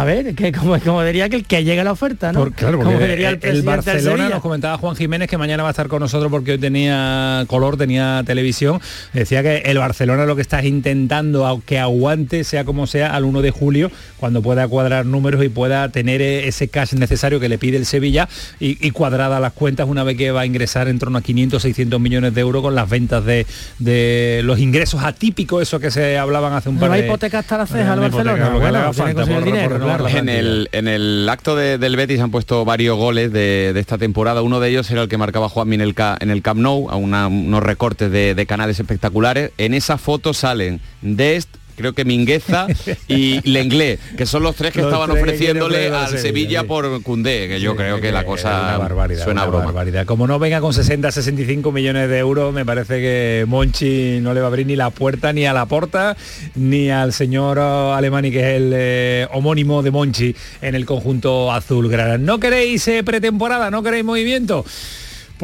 [0.00, 2.40] a ver, que como, como diría que el que llegue la oferta, ¿no?
[2.40, 5.88] Por- claro, como diría el, Barcelona nos comentaba Juan Jiménez que mañana va a estar
[5.88, 8.80] con nosotros porque hoy tenía color, tenía televisión.
[9.12, 13.24] Decía que el Barcelona lo que está intentando a- que aguante, sea como sea, al
[13.24, 17.48] 1 de julio, cuando pueda cuadrar números y pueda tener eh, ese cash necesario que
[17.48, 18.28] le pide el Sevilla
[18.58, 21.62] y, y cuadrada las cuentas una vez que va a ingresar en torno a 500,
[21.62, 23.46] 600 millones de euros con las ventas de,
[23.78, 27.06] de los ingresos atípicos, eso que se hablaban hace un ¿No par a de...
[27.06, 28.54] hipoteca hasta la ceja al Una hipoteca, Barcelona?
[28.54, 30.08] lo que le haga Bueno, tiene que falta conseguir por- dinero, por renovar claro.
[30.08, 33.98] En el, en el acto de- del Betis han puesto varios goles de, de esta
[33.98, 34.42] temporada.
[34.42, 36.96] Uno de ellos era el que marcaba Juanmi en el, en el Camp Nou, a
[36.96, 39.50] una- unos recortes de, de canales espectaculares.
[39.58, 42.66] En esa foto salen Dest, creo que Mingueza
[43.08, 46.66] y Lenglet, que son los tres que Los estaban tres ofreciéndole al Sevilla, Sevilla sí.
[46.66, 49.64] por Cundé, que yo Sí, creo que la cosa una barbaridad, suena a una broma.
[49.66, 50.06] barbaridad.
[50.06, 54.40] Como no venga con 60, 65 millones de euros, me parece que Monchi no le
[54.40, 56.16] va a abrir ni la puerta ni a la porta
[56.54, 62.18] ni al señor Alemani, que es el eh, homónimo de Monchi en el conjunto azulgrana.
[62.18, 63.70] ¿No queréis eh, pretemporada?
[63.70, 64.64] ¿No queréis movimiento?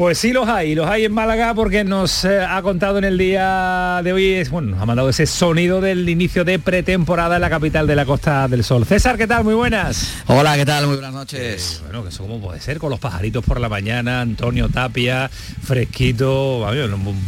[0.01, 3.19] Pues sí los hay, los hay en Málaga porque nos eh, ha contado en el
[3.19, 7.41] día de hoy, es, bueno, nos ha mandado ese sonido del inicio de pretemporada en
[7.41, 8.83] la capital de la Costa del Sol.
[8.87, 9.43] César, ¿qué tal?
[9.43, 10.23] Muy buenas.
[10.25, 10.87] Hola, ¿qué tal?
[10.87, 11.81] Muy buenas noches.
[11.83, 16.65] Bueno, que eso cómo puede ser con los pajaritos por la mañana, Antonio Tapia, fresquito,
[16.67, 16.73] a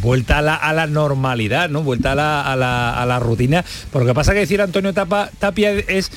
[0.02, 1.84] vuelta a la, a la normalidad, ¿no?
[1.84, 3.64] Vuelta a la, a la- a la rutina.
[3.92, 6.10] Porque lo que pasa que decir Antonio Tapa- Tapia es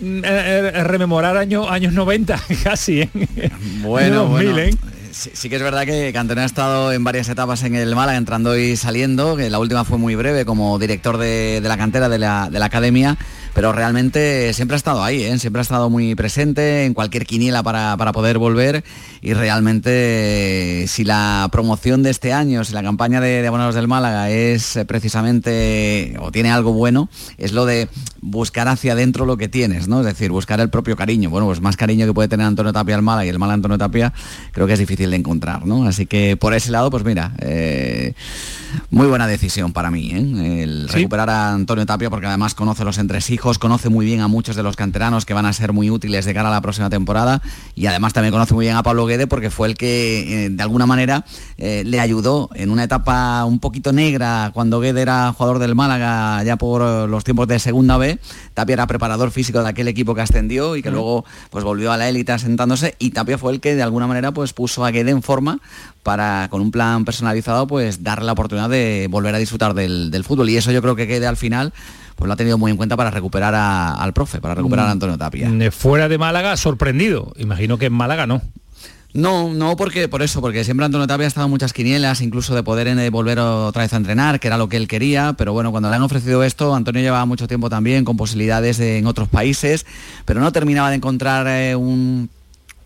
[0.00, 0.22] mm, eh,
[0.74, 3.08] eh, rememorar años años 90 casi, ¿eh?
[3.82, 4.58] Bueno, Año 2000, bueno.
[4.68, 4.74] ¿eh?
[5.14, 8.58] Sí, que es verdad que, Antonio ha estado en varias etapas en el Málaga, entrando
[8.58, 12.64] y saliendo, que la última fue muy breve como director de, la cantera de la
[12.64, 13.16] academia,
[13.54, 15.38] pero realmente siempre ha estado ahí, ¿eh?
[15.38, 18.84] siempre ha estado muy presente en cualquier quiniela para, para poder volver
[19.22, 23.88] y realmente si la promoción de este año, si la campaña de, de abonados del
[23.88, 27.88] Málaga es eh, precisamente o tiene algo bueno, es lo de
[28.20, 30.00] buscar hacia adentro lo que tienes, ¿no?
[30.00, 31.30] Es decir, buscar el propio cariño.
[31.30, 33.78] Bueno, pues más cariño que puede tener Antonio Tapia al Málaga y el Málaga Antonio
[33.78, 34.12] Tapia
[34.52, 35.86] creo que es difícil de encontrar, ¿no?
[35.86, 38.14] Así que por ese lado, pues mira, eh,
[38.90, 40.62] muy buena decisión para mí, ¿eh?
[40.62, 40.96] El Sí.
[40.96, 44.62] recuperar a Antonio Tapia porque además conoce los entresijos, conoce muy bien a muchos de
[44.62, 47.42] los canteranos que van a ser muy útiles de cara a la próxima temporada
[47.74, 50.62] y además también conoce muy bien a Pablo Guede porque fue el que eh, de
[50.62, 51.26] alguna manera
[51.58, 56.42] eh, le ayudó en una etapa un poquito negra cuando Guede era jugador del Málaga
[56.42, 58.18] ya por eh, los tiempos de segunda B.
[58.54, 61.98] Tapia era preparador físico de aquel equipo que ascendió y que luego pues volvió a
[61.98, 65.10] la élite asentándose y Tapia fue el que de alguna manera pues puso a Guede
[65.10, 65.60] en forma
[66.02, 70.24] para con un plan personalizado pues darle la oportunidad de volver a disfrutar del, del
[70.24, 71.74] fútbol y eso yo creo que Guede al final
[72.16, 74.90] pues lo ha tenido muy en cuenta para recuperar a- al profe, para recuperar a
[74.92, 75.48] Antonio Tapia.
[75.48, 77.32] Mm, Fuera de Málaga, sorprendido.
[77.38, 78.40] Imagino que en Málaga no.
[79.12, 82.52] No, no porque por eso, porque siempre Antonio Tapia ha estado en muchas quinielas, incluso
[82.56, 85.52] de poder eh, volver otra vez a entrenar, que era lo que él quería, pero
[85.52, 89.06] bueno, cuando le han ofrecido esto, Antonio llevaba mucho tiempo también con posibilidades de- en
[89.06, 89.86] otros países,
[90.24, 92.28] pero no terminaba de encontrar eh, un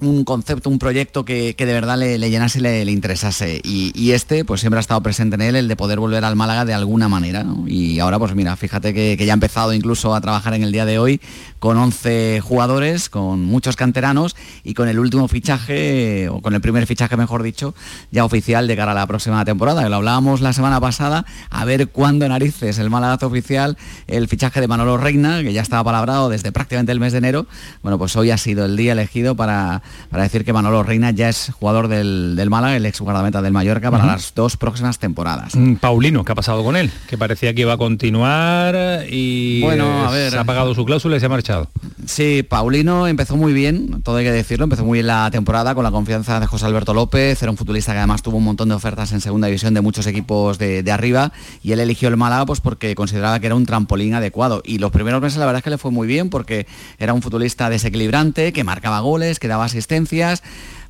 [0.01, 3.61] un concepto, un proyecto que, que de verdad le, le llenase y le, interesase.
[3.65, 6.65] Y, este, pues siempre ha estado presente en él, el de poder volver al Málaga
[6.65, 7.45] de alguna manera.
[7.67, 10.73] Y ahora, pues mira, fíjate que, que ya ha empezado incluso a trabajar en el
[10.73, 11.21] día de hoy
[11.59, 16.87] con 11 jugadores, con muchos canteranos y con el último fichaje, o con el primer
[16.87, 17.75] fichaje, mejor dicho,
[18.11, 19.83] ya oficial de cara a la próxima temporada.
[19.83, 24.61] Que lo hablábamos la semana pasada, a ver cuándo narices el Málaga oficial el fichaje
[24.61, 27.47] de Manolo Reina, que ya estaba palabrado desde prácticamente el mes de enero.
[27.83, 31.29] Bueno, pues hoy ha sido el día elegido para, para decir que Manolo Reina ya
[31.29, 35.55] es jugador del, del Málaga, el ex guardameta del Mallorca, para las dos próximas temporadas.
[35.55, 36.91] Mm, Paulino, ¿qué ha pasado con él?
[37.09, 40.31] Que parecía que iba a continuar y Bueno, a ver.
[40.31, 41.69] se ha pagado su cláusula y se ha marchado.
[42.07, 45.85] Sí, Paulino empezó muy bien, todo hay que decirlo, empezó muy bien la temporada con
[45.85, 48.75] la confianza de José Alberto López, era un futbolista que además tuvo un montón de
[48.75, 52.47] ofertas en segunda división de muchos equipos de, de arriba y él eligió el Málaga
[52.47, 55.65] pues porque consideraba que era un trampolín adecuado y los primeros meses la verdad es
[55.65, 56.67] que le fue muy bien porque
[56.99, 60.43] era un futbolista desequilibrante, que marcaba goles, que daba asistencias,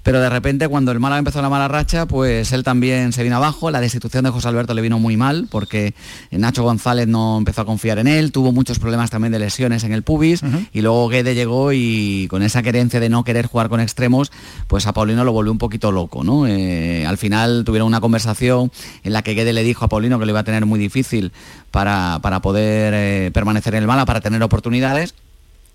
[0.02, 3.36] pero de repente cuando el Málaga empezó la mala racha, pues él también se vino
[3.36, 5.92] abajo, la destitución de José Alberto le vino muy mal porque
[6.30, 9.92] Nacho González no empezó a confiar en él, tuvo muchos problemas también de lesiones en
[9.92, 10.40] el pubis
[10.72, 14.32] y luego Guede llegó y con esa querencia de no querer jugar con extremos,
[14.66, 16.46] pues a Paulino lo volvió un poquito loco, ¿no?
[16.46, 18.72] Eh, al final tuvieron una conversación
[19.02, 21.32] en la que Guede le dijo a Paulino que lo iba a tener muy difícil
[21.70, 25.14] para, para poder eh, permanecer en el Málaga, para tener oportunidades.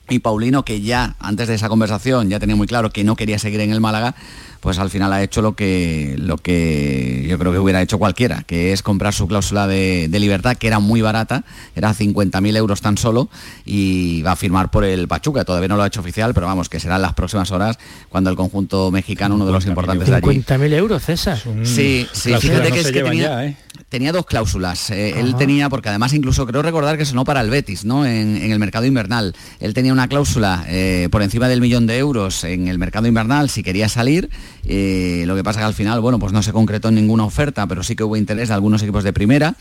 [0.10, 3.40] Y Paulino, que ya antes de esa conversación ya tenía muy claro que no quería
[3.40, 4.16] seguir en el Málaga,
[4.64, 8.44] pues al final ha hecho lo que, lo que yo creo que hubiera hecho cualquiera,
[8.44, 11.44] que es comprar su cláusula de, de libertad, que era muy barata,
[11.76, 13.30] era 50.000 euros tan solo,
[13.66, 15.44] y va a firmar por el Pachuca.
[15.44, 18.38] Todavía no lo ha hecho oficial, pero vamos, que serán las próximas horas cuando el
[18.38, 21.38] conjunto mexicano, uno de los importantes de allí, 50.000 euros, César.
[21.64, 23.58] Sí, sí, fíjate no que es que tenía, ya, ¿eh?
[23.90, 24.92] tenía dos cláusulas.
[24.92, 28.06] Eh, él tenía, porque además incluso creo recordar que sonó para el Betis, ¿no?
[28.06, 29.36] En, en el mercado invernal.
[29.60, 33.50] Él tenía una cláusula eh, por encima del millón de euros en el mercado invernal
[33.50, 34.30] si quería salir.
[34.66, 37.84] Eh, lo que pasa que al final, bueno, pues no se concretó ninguna oferta, pero
[37.84, 39.56] sí que hubo interés de algunos equipos de primera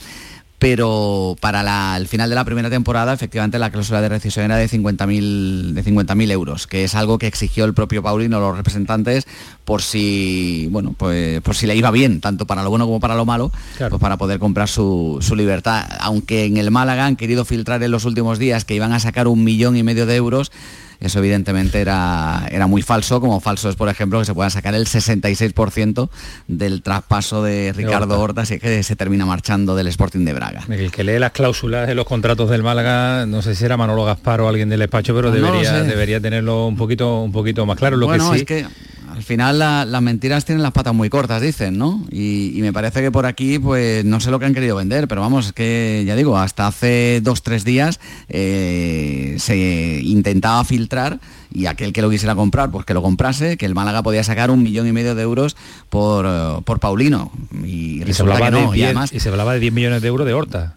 [0.62, 4.54] pero para la- el final de la primera temporada efectivamente la cláusula de rescisión era
[4.56, 9.26] de 50.000 de 50.000 euros, que es algo que exigió el propio Paulino los representantes
[9.64, 13.16] por si bueno pues por si le iba bien, tanto para lo bueno como para
[13.16, 13.50] lo malo,
[13.90, 15.84] pues para poder comprar su, su libertad.
[15.98, 19.26] Aunque en el Málaga han querido filtrar en los últimos días que iban a sacar
[19.26, 20.52] un millón y medio de euros.
[21.02, 24.76] Eso evidentemente era, era muy falso, como falso es, por ejemplo, que se pueda sacar
[24.76, 26.08] el 66%
[26.46, 30.64] del traspaso de Ricardo Horta, así que se termina marchando del Sporting de Braga.
[30.68, 34.04] El que lee las cláusulas de los contratos del Málaga, no sé si era Manolo
[34.04, 37.76] Gaspar o alguien del despacho, pero No debería, debería tenerlo un poquito, un poquito más
[37.76, 37.96] claro.
[37.96, 38.66] Lo bueno, que sí, es que
[39.14, 42.04] al final la- las mentiras tienen las patas muy cortas, dicen, ¿no?
[42.10, 45.08] Y, y me parece que por aquí, pues no sé lo que han querido vender,
[45.08, 51.20] pero vamos, es que ya digo, hasta hace dos, tres días eh, se intentaba filtrar
[51.54, 54.50] y aquel que lo quisiera comprar, pues que lo comprase, que el Málaga podía sacar
[54.50, 55.56] un millón y medio de euros
[55.90, 56.26] por,
[56.64, 57.30] por Paulino.
[57.64, 59.72] Y, y se, hablaba que no, de y 10, además y se hablaba de 10
[59.72, 60.76] millones de euros de Horta.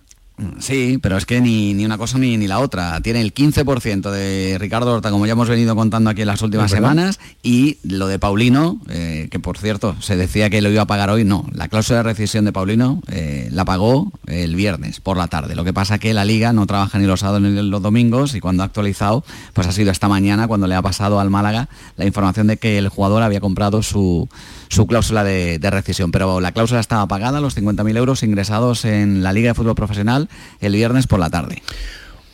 [0.59, 2.99] Sí, pero es que ni, ni una cosa ni, ni la otra.
[3.01, 6.71] Tiene el 15% de Ricardo Horta, como ya hemos venido contando aquí en las últimas
[6.71, 10.81] Es semanas, y lo de Paulino, eh, que por cierto se decía que lo iba
[10.81, 11.45] a pagar hoy, no.
[11.53, 15.55] La cláusula de rescisión de Paulino eh, la pagó el viernes por la tarde.
[15.55, 18.41] Lo que pasa que la liga no trabaja ni los sábados ni los domingos y
[18.41, 22.05] cuando ha actualizado, pues ha sido esta mañana cuando le ha pasado al Málaga la
[22.05, 24.27] información de que el jugador había comprado su,
[24.69, 26.11] su cláusula de, de rescisión.
[26.11, 30.29] Pero la cláusula estaba pagada, los 50.000 euros ingresados en la Liga de Fútbol Profesional
[30.61, 31.61] el viernes por la tarde.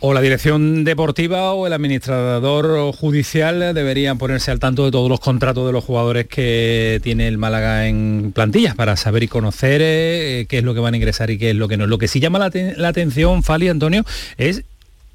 [0.04, 5.20] O la dirección deportiva o el administrador judicial deberían ponerse al tanto de todos los
[5.20, 10.46] contratos de los jugadores que tiene el Málaga en plantillas para saber y conocer eh,
[10.48, 11.86] qué es lo que van a ingresar y qué es lo que no.
[11.86, 14.04] Lo que sí llama la, la atención, Fali Antonio,
[14.38, 14.64] es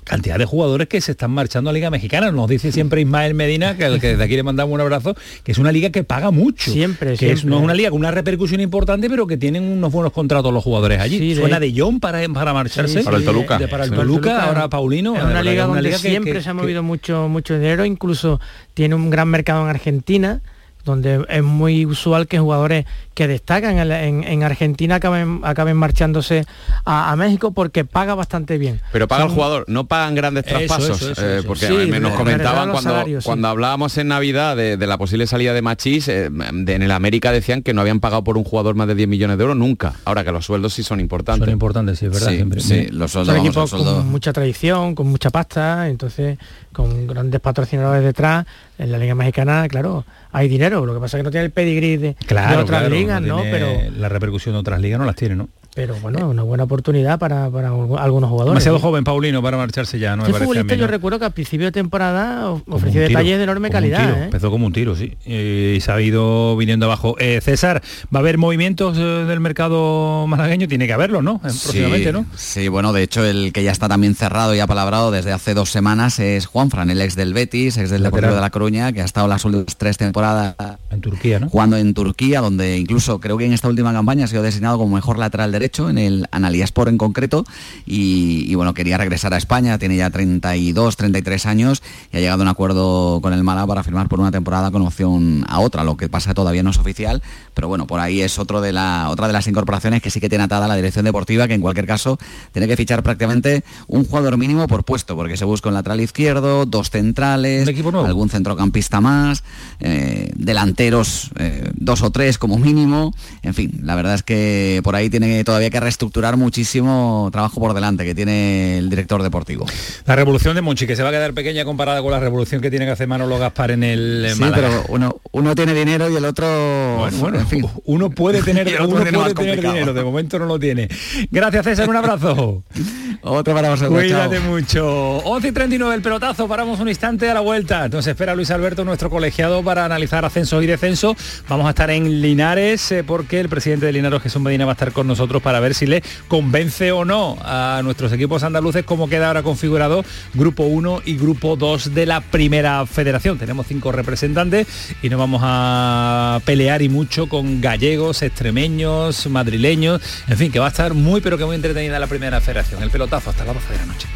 [0.07, 2.31] cantidad de jugadores que se están marchando a Liga Mexicana.
[2.31, 5.51] Nos dice siempre Ismael Medina, que, al que desde aquí le mandamos un abrazo, que
[5.51, 6.71] es una liga que paga mucho.
[6.71, 9.91] Siempre, que es, no es una liga con una repercusión importante, pero que tienen unos
[9.91, 11.17] buenos contratos los jugadores allí.
[11.19, 12.99] Sí, de- Suena de John para, para marcharse.
[12.99, 13.57] Sí, Para el Toluca.
[13.57, 13.95] De- para el Sí.
[13.95, 15.15] Toluca, ahora Paulino.
[15.15, 17.55] Es de una liga es donde que- siempre que- se ha que- movido mucho, mucho
[17.55, 18.39] dinero, incluso
[18.73, 20.41] tiene un gran mercado en Argentina,
[20.87, 25.75] donde es muy usual que jugadores que destacan en, la- en- en Argentina acaben, acaben
[25.77, 26.45] marchándose
[26.85, 28.79] a, a México porque paga bastante bien.
[28.91, 31.47] Pero paga el jugador, no pagan grandes Eso, traspasos, eso, eso, eh, eso.
[31.47, 33.25] porque Sí, me- me- nos me comentaban los cuando, sí.
[33.25, 36.91] cuando hablábamos en Navidad de, de la posible salida de Machís, eh, de- en el
[36.91, 39.57] América decían que no habían pagado por un jugador más de 10 millones de euros
[39.57, 39.93] nunca.
[40.05, 41.45] Ahora que los sueldos sí son importantes.
[41.45, 42.29] Son importantes, sí, es verdad.
[42.29, 42.61] Sí, siempre.
[42.61, 46.37] sí, los Son sueldos, vamos, sueldo- con mucha tradición, con mucha pasta, entonces
[46.71, 48.45] con grandes patrocinadores detrás,
[48.77, 50.05] en la Liga Mexicana, claro,
[50.37, 50.85] hay dinero.
[50.85, 53.21] Lo que pasa es que no tiene el pedigrí de, de Claro, otras claro, ligas,
[53.21, 53.41] ¿no?
[53.41, 55.49] tiene- Pero, la repercusión de otras ligas no las tiene, ¿no?
[55.77, 58.55] Pero bueno, es una buena oportunidad para, para algunos jugadores.
[58.55, 60.91] Demasiado joven Paulino para marcharse ya, no me parece a futbolista mí, yo ¿no?
[60.91, 63.99] recuerdo que al principio de temporada ofreció detalles de enorme calidad.
[63.99, 64.15] tiro.
[64.15, 64.23] ¿eh?
[64.23, 65.13] Empezó como un tiro, sí.
[65.27, 67.15] Eh, y se ha ido viniendo abajo.
[67.19, 70.67] Eh, César, ¿va a haber movimientos eh, del mercado malagueño?
[70.67, 71.37] Tiene que haberlo, ¿no?
[71.41, 72.25] Próximamente, ¿no?
[72.35, 75.69] Sí, bueno, de hecho el que ya está también cerrado y apalabrado desde hace dos
[75.69, 78.01] semanas es Juanfran, el ex del Betis, ex del.
[78.01, 80.55] Deportivo de La Coruña, que ha estado las últimas tres temporadas
[80.89, 81.49] en Turquía, ¿no?
[81.49, 84.95] Jugando en Turquía, donde incluso creo que en esta última campaña ha sido designado como
[84.95, 87.45] mejor lateral derecho en el Analiaspor en concreto
[87.85, 92.41] y, y, bueno, quería regresar a España, tiene ya 32, 33 años y ha llegado
[92.41, 95.83] a un acuerdo con el Málaga para firmar por una temporada con opción a otra,
[95.83, 97.21] lo que pasa todavía no es oficial,
[97.53, 100.29] pero bueno, por ahí es otro de la, otra de las incorporaciones que sí que
[100.29, 102.17] tiene atada la dirección deportiva, que en cualquier caso
[102.51, 106.65] tiene que fichar prácticamente un jugador mínimo por puesto, porque se busca un lateral izquierdo,
[106.65, 109.43] dos centrales, algún centrocampista más,
[109.79, 114.95] eh, delanteros eh, dos o tres como mínimo, en fin, la verdad es que por
[114.95, 119.65] ahí tiene todavía que reestructurar muchísimo trabajo por delante que tiene el director deportivo.
[120.05, 122.69] La revolución de Monchi, que se va a quedar pequeña comparada con la revolución que
[122.69, 124.67] tiene que hacer Manolo Gaspar en el Sí, Málaga.
[124.67, 126.97] pero uno, uno tiene dinero y el otro...
[126.99, 127.65] Bueno, bueno, en fin.
[127.85, 129.73] uno puede tener, uno puede tener complicado.
[129.73, 130.87] dinero, de momento no lo tiene.
[131.31, 132.63] Gracias César, un abrazo.
[133.23, 133.99] Otro para vosotros.
[133.99, 134.45] Cuídate chao.
[134.45, 135.17] mucho.
[135.25, 137.89] 11 y 39 el pelotazo, paramos un instante a la vuelta.
[137.89, 141.17] Nos espera Luis Alberto, nuestro colegiado, para analizar ascensos y descensos.
[141.49, 144.75] Vamos a estar en Linares eh, porque el presidente de Linares, Jesús Medina, va a
[144.75, 149.09] estar con nosotros para ver si le convence o no a nuestros equipos andaluces cómo
[149.09, 153.37] queda ahora configurado Grupo 1 y Grupo 2 de la Primera Federación.
[153.37, 154.67] Tenemos cinco representantes
[155.01, 160.65] y nos vamos a pelear y mucho con gallegos, extremeños, madrileños, en fin, que va
[160.65, 162.83] a estar muy pero que muy entretenida la Primera Federación.
[162.83, 164.07] El pelotazo hasta las 12 de la noche.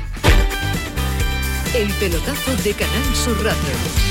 [1.74, 4.11] El pelotazo de Canal Sur Radio.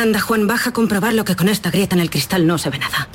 [0.00, 2.78] Anda, Juan, baja a comprobarlo que con esta grieta en el cristal no se ve
[2.78, 3.08] nada.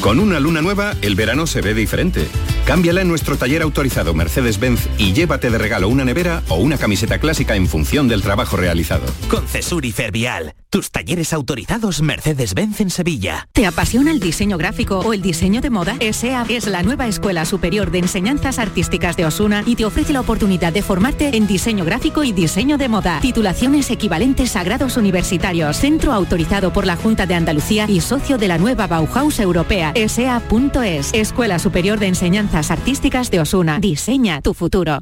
[0.00, 2.28] Con una luna nueva, el verano se ve diferente.
[2.66, 7.20] Cámbiala en nuestro taller autorizado Mercedes-Benz y llévate de regalo una nevera o una camiseta
[7.20, 9.06] clásica en función del trabajo realizado.
[9.30, 13.48] Con Cesur y Fervial, tus talleres autorizados Mercedes-Benz en Sevilla.
[13.52, 15.94] ¿Te apasiona el diseño gráfico o el diseño de moda?
[16.00, 20.20] ESEA es la nueva Escuela Superior de Enseñanzas Artísticas de Osuna y te ofrece la
[20.20, 23.20] oportunidad de formarte en diseño gráfico y diseño de moda.
[23.20, 25.76] Titulaciones equivalentes a grados universitarios.
[25.76, 29.92] Centro autorizado por la Junta de Andalucía y socio de la nueva Bauhaus Europea.
[29.94, 31.10] ESEA.es.
[31.14, 33.78] Escuela Superior de Enseñanzas Artísticas de Osuna.
[33.78, 35.00] Diseña tu futuro.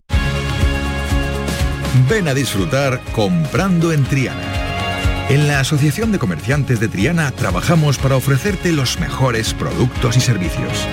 [2.08, 4.42] Ven a disfrutar comprando en Triana.
[5.28, 10.86] En la Asociación de Comerciantes de Triana trabajamos para ofrecerte los mejores productos y servicios.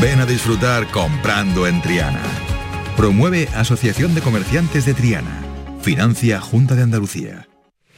[0.00, 2.22] Ven a disfrutar comprando en Triana.
[2.96, 5.42] Promueve Asociación de Comerciantes de Triana.
[5.82, 7.48] Financia Junta de Andalucía.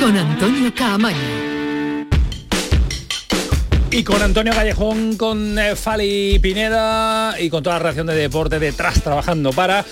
[0.00, 1.53] con Antonio Caamaño.
[3.96, 8.58] Y con Antonio Callejón, con eh, Fali Pineda y con toda la reacción de deporte
[8.58, 9.84] detrás trabajando para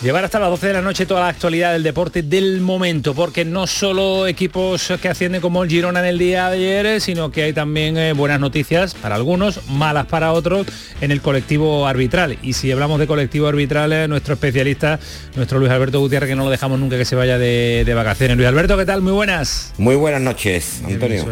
[0.00, 3.44] llevar hasta las 12 de la noche toda la actualidad del deporte del momento, porque
[3.44, 7.42] no solo equipos que ascienden como el Girona en el día de ayer, sino que
[7.42, 10.64] hay también eh, buenas noticias para algunos, malas para otros
[11.00, 12.38] en el colectivo arbitral.
[12.42, 15.00] Y si hablamos de colectivo arbitral, eh, nuestro especialista,
[15.34, 18.36] nuestro Luis Alberto Gutiérrez, que no lo dejamos nunca que se vaya de, de vacaciones.
[18.36, 19.02] Luis Alberto, ¿qué tal?
[19.02, 19.74] Muy buenas.
[19.78, 21.26] Muy buenas noches, Antonio.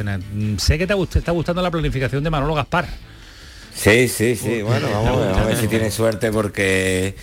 [0.59, 2.87] Sé que te, te está gustando la planificación de Manolo Gaspar.
[3.77, 4.63] Sí, sí, sí.
[4.63, 7.15] Bueno, vamos a ver, vamos a ver si tiene suerte porque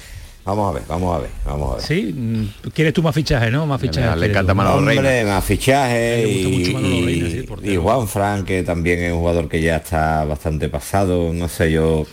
[0.46, 1.84] vamos a ver, vamos a ver, vamos a ver.
[1.84, 3.66] Sí, mm, quieres tú más fichaje, ¿no?
[3.66, 4.16] Más fichaje.
[4.18, 4.54] le encanta.
[4.54, 8.64] Manolo Hombre, más fichaje Le gusta y, mucho Manolo Reina, sí, y Juan Fran, que
[8.64, 12.06] también es un jugador que ya está bastante pasado, no sé, yo...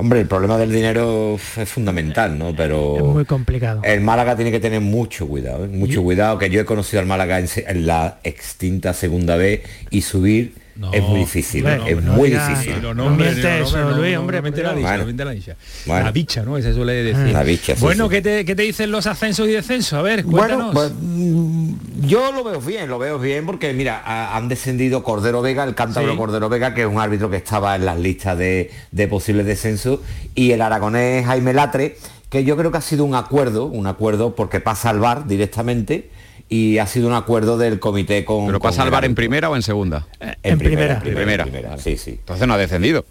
[0.00, 2.54] Hombre, el problema del dinero es fundamental, ¿no?
[2.54, 2.96] Pero...
[2.98, 3.80] Es muy complicado.
[3.82, 5.68] El Málaga tiene que tener mucho cuidado, ¿eh?
[5.68, 10.54] mucho cuidado, que yo he conocido al Málaga en la extinta segunda vez y subir
[10.92, 11.66] es muy difícil.
[11.66, 12.80] Hombre, es no muy difícil.
[12.82, 14.98] no, no, miente no, eso, hombre, no, Luis, no, hombre, no miente la dicha, Bueno.
[14.98, 15.56] no miente la dicha.
[15.86, 16.04] Bueno.
[16.04, 16.60] La bicha, ¿no?
[16.62, 17.32] Se suele decir.
[17.32, 18.10] La bicha, sí, bueno, sí.
[18.10, 19.92] ¿qué, te, qué te dicen los ascensos y descensos?
[19.94, 20.74] A ver, Bueno, cuéntanos.
[20.74, 21.72] pues mm,
[22.06, 25.74] yo lo veo bien, lo veo bien porque mira, ha- han descendido Cordero Vega, el
[25.74, 26.16] cántabro Sí.
[26.16, 30.00] Cordero Vega, que es un árbitro que estaba en las listas de, de posibles descensos,
[30.34, 31.96] y el aragonés Jaime Latre,
[32.30, 36.10] que yo creo que ha sido un acuerdo, un acuerdo porque pasa al bar directamente
[36.48, 38.46] y ha sido un acuerdo del comité con.
[38.46, 40.06] ¿Pero pasa al bar en primera o en segunda?
[40.42, 41.44] En primera, En primera.
[41.44, 42.12] en primera, sí, sí.
[42.18, 43.04] Entonces no ha descendido.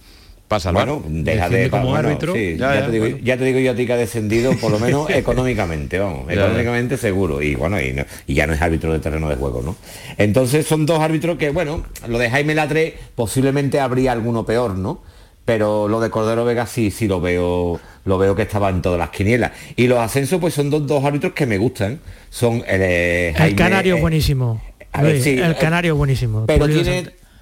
[0.48, 0.76] Pasa al.
[0.76, 2.34] Bueno, deja de como bueno, árbitro.
[2.34, 3.18] sí, Ya, ya, ya, te digo, bueno.
[3.22, 6.36] ya te digo yo a ti que ha descendido por lo menos económicamente, vamos, Ya,
[6.36, 6.42] ya.
[6.46, 7.42] económicamente seguro.
[7.42, 9.76] Y bueno, y, no- y ya no es árbitro de terreno de juego, ¿no?
[10.18, 15.02] Entonces son dos árbitros que, bueno, lo de Jaime Latre posiblemente habría alguno peor, ¿no?
[15.44, 18.98] Pero lo de Cordero Vega sí, sí lo veo, lo veo que estaba en todas
[18.98, 19.52] las quinielas.
[19.76, 22.00] Y los ascensos, pues son dos, dos árbitros que me gustan.
[22.30, 24.62] Son eh, El Jaime, canario eh, buenísimo.
[24.92, 26.46] a ver, Luis, sí, el eh, canario buenísimo.
[26.48, 26.68] pero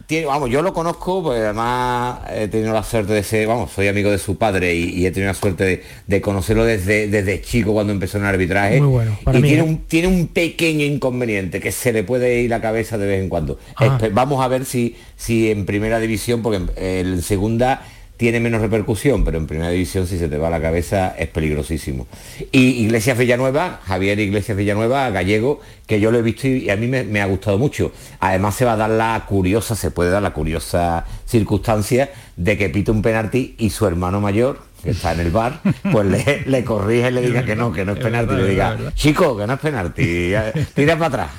[0.08, 3.88] tiene, vamos, yo lo conozco, pues además he tenido la suerte de ser, vamos, soy
[3.88, 7.42] amigo de su padre y, y he tenido la suerte de, de conocerlo desde, desde
[7.42, 8.80] chico cuando empezó en el arbitraje.
[8.80, 9.68] Muy bueno, para y mí, tiene, ¿eh?
[9.68, 13.30] un, tiene un pequeño inconveniente que se le puede ir la cabeza de vez en
[13.30, 13.58] cuando.
[13.78, 13.98] Ah.
[14.00, 17.84] Espe- vamos a ver si, si en primera división, porque en, en segunda
[18.18, 22.08] tiene menos repercusión, pero en primera división si se te va la cabeza es peligrosísimo.
[22.52, 26.88] Y Iglesias Villanueva, Javier Iglesias Villanueva, gallego, que yo lo he visto y, a mí
[26.88, 27.92] me, me ha gustado mucho.
[28.20, 32.70] Además se va a dar la curiosa, se puede dar la curiosa circunstancia de que
[32.70, 35.60] pite un penalti y su hermano mayor, que está en el bar,
[35.92, 38.46] pues le, le corrige y le diga que no, que no es Es penalti, verdad,
[38.46, 40.34] le diga, chico, que no es penalti,
[40.74, 41.32] tira para atrás.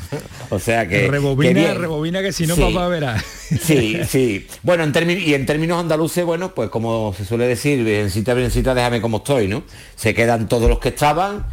[0.51, 1.01] O sea que...
[1.03, 1.81] que rebobina, bien.
[1.81, 2.61] rebobina que si no Sí.
[2.61, 3.19] papá verá.
[3.19, 4.47] Sí, sí.
[4.63, 8.75] Bueno, en términos y en términos andaluces, bueno, pues como se suele decir, virgencita, virgencita,
[8.75, 9.63] déjame como estoy, ¿no?
[9.95, 11.47] Se quedan todos los que estaban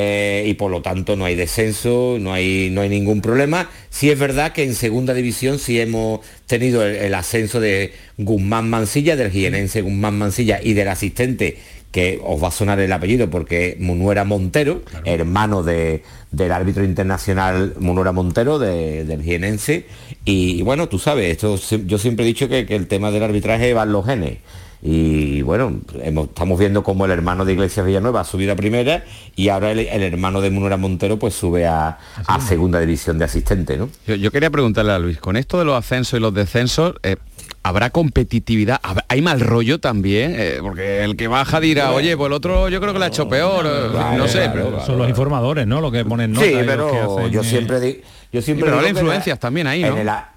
[0.00, 3.68] eh, y por lo tanto no hay descenso, no hay, no hay ningún problema.
[3.90, 8.70] Sí es verdad que en segunda división sí hemos tenido el, el ascenso de Guzmán
[8.70, 11.56] Mansilla, del jienense Guzmán Mansilla y del asistente
[11.90, 17.74] que os va a sonar el apellido porque Munuera Montero, hermano de, del árbitro internacional
[17.80, 19.86] Munuera Montero, de- del jienense.
[20.24, 23.22] Y, y bueno, tú sabes, esto yo siempre he dicho que, que el tema del
[23.24, 24.36] arbitraje va en los genes.
[24.80, 29.04] Y bueno, hemos- estamos viendo cómo el hermano de Iglesias Villanueva ha subido a primera
[29.34, 33.24] y ahora el, el hermano de Munuera Montero pues sube a, a segunda división de
[33.24, 33.88] asistente, ¿no?
[34.06, 37.16] Yo, yo quería preguntarle a Luis, con esto de los ascensos y los descensos, eh,
[37.64, 38.80] ¿habrá competitividad?
[38.82, 40.34] ¿Hab- ¿Hay mal rollo también?
[40.36, 43.08] Eh, porque el que baja dirá, oye, pues el otro yo creo que lo ha
[43.08, 44.48] hecho peor, eh, no sé.
[44.52, 45.80] pero- Son los informadores, ¿no?
[45.80, 48.00] Lo que ponen nota Sí, pero hacen, yo eh, siempre di-
[48.32, 49.96] yo siempre pero digo habrá que influencias también ahí, en ¿no?
[50.00, 50.30] el a-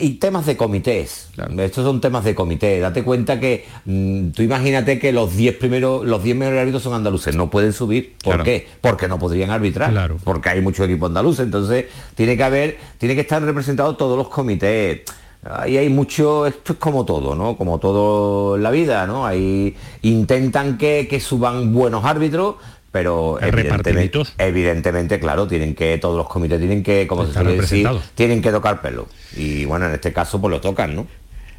[0.00, 1.28] y temas de comités.
[1.58, 2.80] Estos son temas de comité.
[2.80, 6.94] Date cuenta que mm, tú imagínate que los 10 primeros, los 10 mejores árbitros son
[6.94, 8.14] andaluces, no pueden subir.
[8.22, 8.44] ¿Por Claro.
[8.44, 8.66] qué?
[8.80, 9.92] Porque no podrían arbitrar.
[10.24, 11.44] Porque hay muchos equipos andaluces.
[11.44, 15.00] Entonces, tiene que haber, tiene que estar representados todos los comités.
[15.46, 17.54] Ahí hay mucho, esto es como todo, ¿no?
[17.58, 19.26] Como todo en la vida, ¿no?
[19.26, 22.54] Ahí intentan que, que suban buenos árbitros,
[22.94, 27.88] pero evidentemente, evidentemente, claro, tienen que, todos los comités tienen que, como se suele decir,
[28.14, 29.08] tienen que tocar pelo.
[29.36, 31.08] Y bueno, en este caso pues lo tocan, ¿no?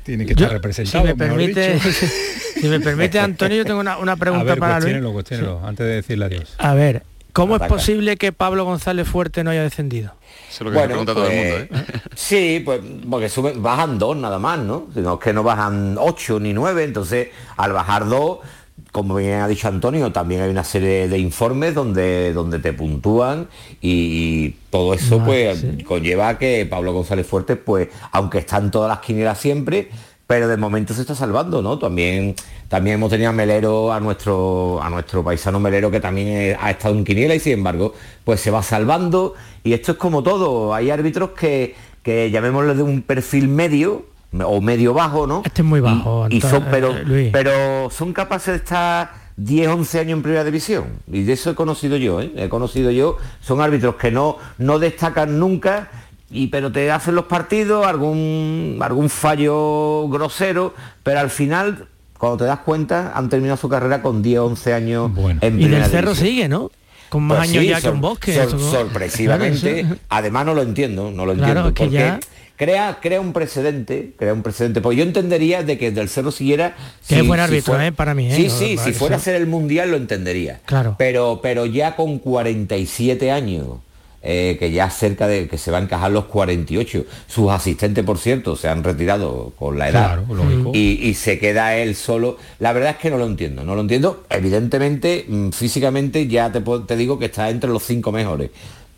[0.03, 1.03] Tiene que Yo, estar representado.
[1.03, 1.77] si me permite,
[2.61, 4.83] si me permite, Antonio, yo tengo una, una pregunta a ver, para Luis.
[4.83, 6.55] cuestiónelo, cuestiónelo, antes de decirle adiós.
[6.57, 7.65] A ver, ¿cómo Ataca.
[7.75, 10.13] es posible que Pablo González Fuerte no haya descendido?
[10.61, 11.67] Bueno, pues,
[12.15, 12.79] Sí, pues
[13.09, 14.87] porque suben, bajan dos nada más, ¿no?
[14.93, 17.27] Sino es que no bajan ocho ni nueve, entonces
[17.57, 18.39] al bajar dos,
[18.95, 23.49] como bien ha dicho Antonio, también hay una serie de informes donde, donde te puntúan
[23.81, 25.83] y todo eso Ah, pues sí.
[25.83, 29.89] conlleva a que Pablo González Fuertes, pues, aunque está en todas las quinielas siempre,
[30.27, 31.77] pero de momento se está salvando, ¿no?
[31.77, 32.35] También,
[32.69, 36.95] también hemos tenido a Melero, a nuestro, a nuestro paisano Melero, que también ha estado
[36.95, 37.93] en quiniela y sin embargo,
[38.23, 39.33] pues se va salvando.
[39.65, 40.73] Y esto es como todo.
[40.73, 44.05] Hay árbitros que, que llamémoslo de un perfil medio,
[44.43, 45.41] o medio bajo, ¿no?
[45.45, 46.27] Este es muy bajo.
[46.29, 50.43] Y son, Anto- pero, eh, pero son capaces de estar 10, 11 años en primera
[50.43, 50.85] división.
[51.11, 52.31] Y de eso he conocido yo, ¿eh?
[52.35, 53.17] He conocido yo.
[53.41, 55.89] Son árbitros que no, no destacan nunca,
[56.31, 60.73] y, pero te hacen los partidos, algún, algún fallo grosero,
[61.03, 65.11] pero al final, cuando te das cuenta, han terminado su carrera con 10, 11 años
[65.41, 66.27] en Y primera del cerro división.
[66.27, 66.71] sigue, ¿no?
[67.09, 68.33] Con más Pues años sí, ya que un bosque.
[68.89, 71.67] sorpresivamente, Claro, eso- además no lo entiendo, no lo Claro, entiendo.
[71.69, 72.19] es que porque ya-
[72.55, 74.81] crea, crea un precedente, crea un precedente.
[74.81, 76.75] Porque yo entendería de que del Cerro siguiera.
[77.07, 77.91] Que es buen árbitro, fuera- ¿eh?
[77.91, 78.35] Para mí, ¿eh?
[78.35, 80.61] Sí, sí, si fuera a ser el mundial lo entendería.
[80.65, 80.95] Claro.
[80.97, 83.65] Pero, pero ya con 47 años.
[84.27, 88.17] eh, que ya cerca de que se va a encajar los 48 sus asistentes por
[88.17, 92.73] cierto se han retirado con la edad Claro, y, y se queda él solo la
[92.73, 96.95] verdad es que no lo entiendo no lo entiendo evidentemente mm, físicamente ya te, te
[96.95, 98.49] digo que está entre los cinco mejores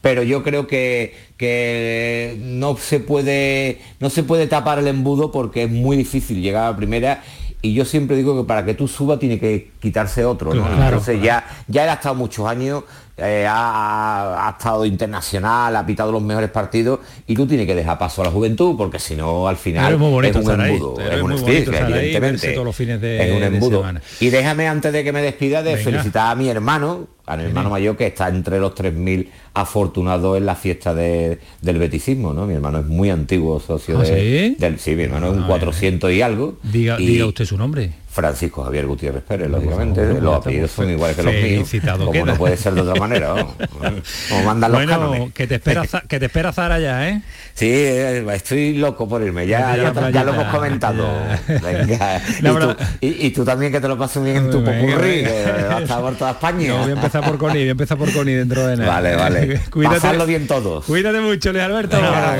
[0.08, 5.64] pero yo creo que, que no se puede no se puede tapar el embudo porque
[5.64, 7.26] es muy difícil llegar a primera.
[7.62, 10.64] Y yo siempre digo que para que tú subas tiene que quitarse otro ¿no?
[10.66, 12.84] Claro, entonces ya ya él ha estado muchos años
[13.20, 17.98] eh, ha, ha estado internacional ha pitado los mejores partidos y tú tienes que dejar
[17.98, 20.96] paso a la juventud porque si no al final es muy bonito es un embudo
[21.02, 23.84] es un evidentemente verse todos los fines de- es un embudo
[24.20, 25.84] y déjame antes de que me despida de Venga.
[25.84, 30.46] felicitar a mi hermano a mi hermano mayor que está entre los 3.000 afortunados en
[30.46, 32.46] la fiesta de- del beticismo, ¿no?
[32.46, 34.56] Mi hermano es muy antiguo socio ¿Ah, de, sí?
[34.58, 36.56] del sí, mi hermano es un 400 y algo.
[36.64, 37.92] Diga, y diga usted su nombre.
[38.18, 40.04] Francisco Javier Gutiérrez Pérez, lógicamente.
[40.20, 41.70] los ya apellidos son iguales que los míos.
[41.98, 42.26] Como queda.
[42.26, 43.54] no puede ser de otra manera, ¿no?
[44.30, 45.34] Como mandan los bueno, cánones.
[45.34, 47.22] que te espera que te espera Zara ya, ¿eh?
[47.54, 51.08] Sí, eh, estoy loco por irme, ya, Ya, ya, ya, ya lo hemos comentado.
[51.48, 52.22] Venga.
[52.40, 55.46] Y, tú, y- y tú también que te lo pases bien en tu popurrí, que
[55.68, 56.68] vas a estar por toda España.
[56.70, 58.92] No, voy a empezar por Connie, voy a empezar por Connie dentro de nada.
[58.94, 59.62] Vale, vale.
[59.72, 59.96] Cuídate.
[59.96, 60.86] Pasarlo bien todos.
[60.86, 61.98] Cuídate mucho, Luis Alberto.
[61.98, 62.38] Venga,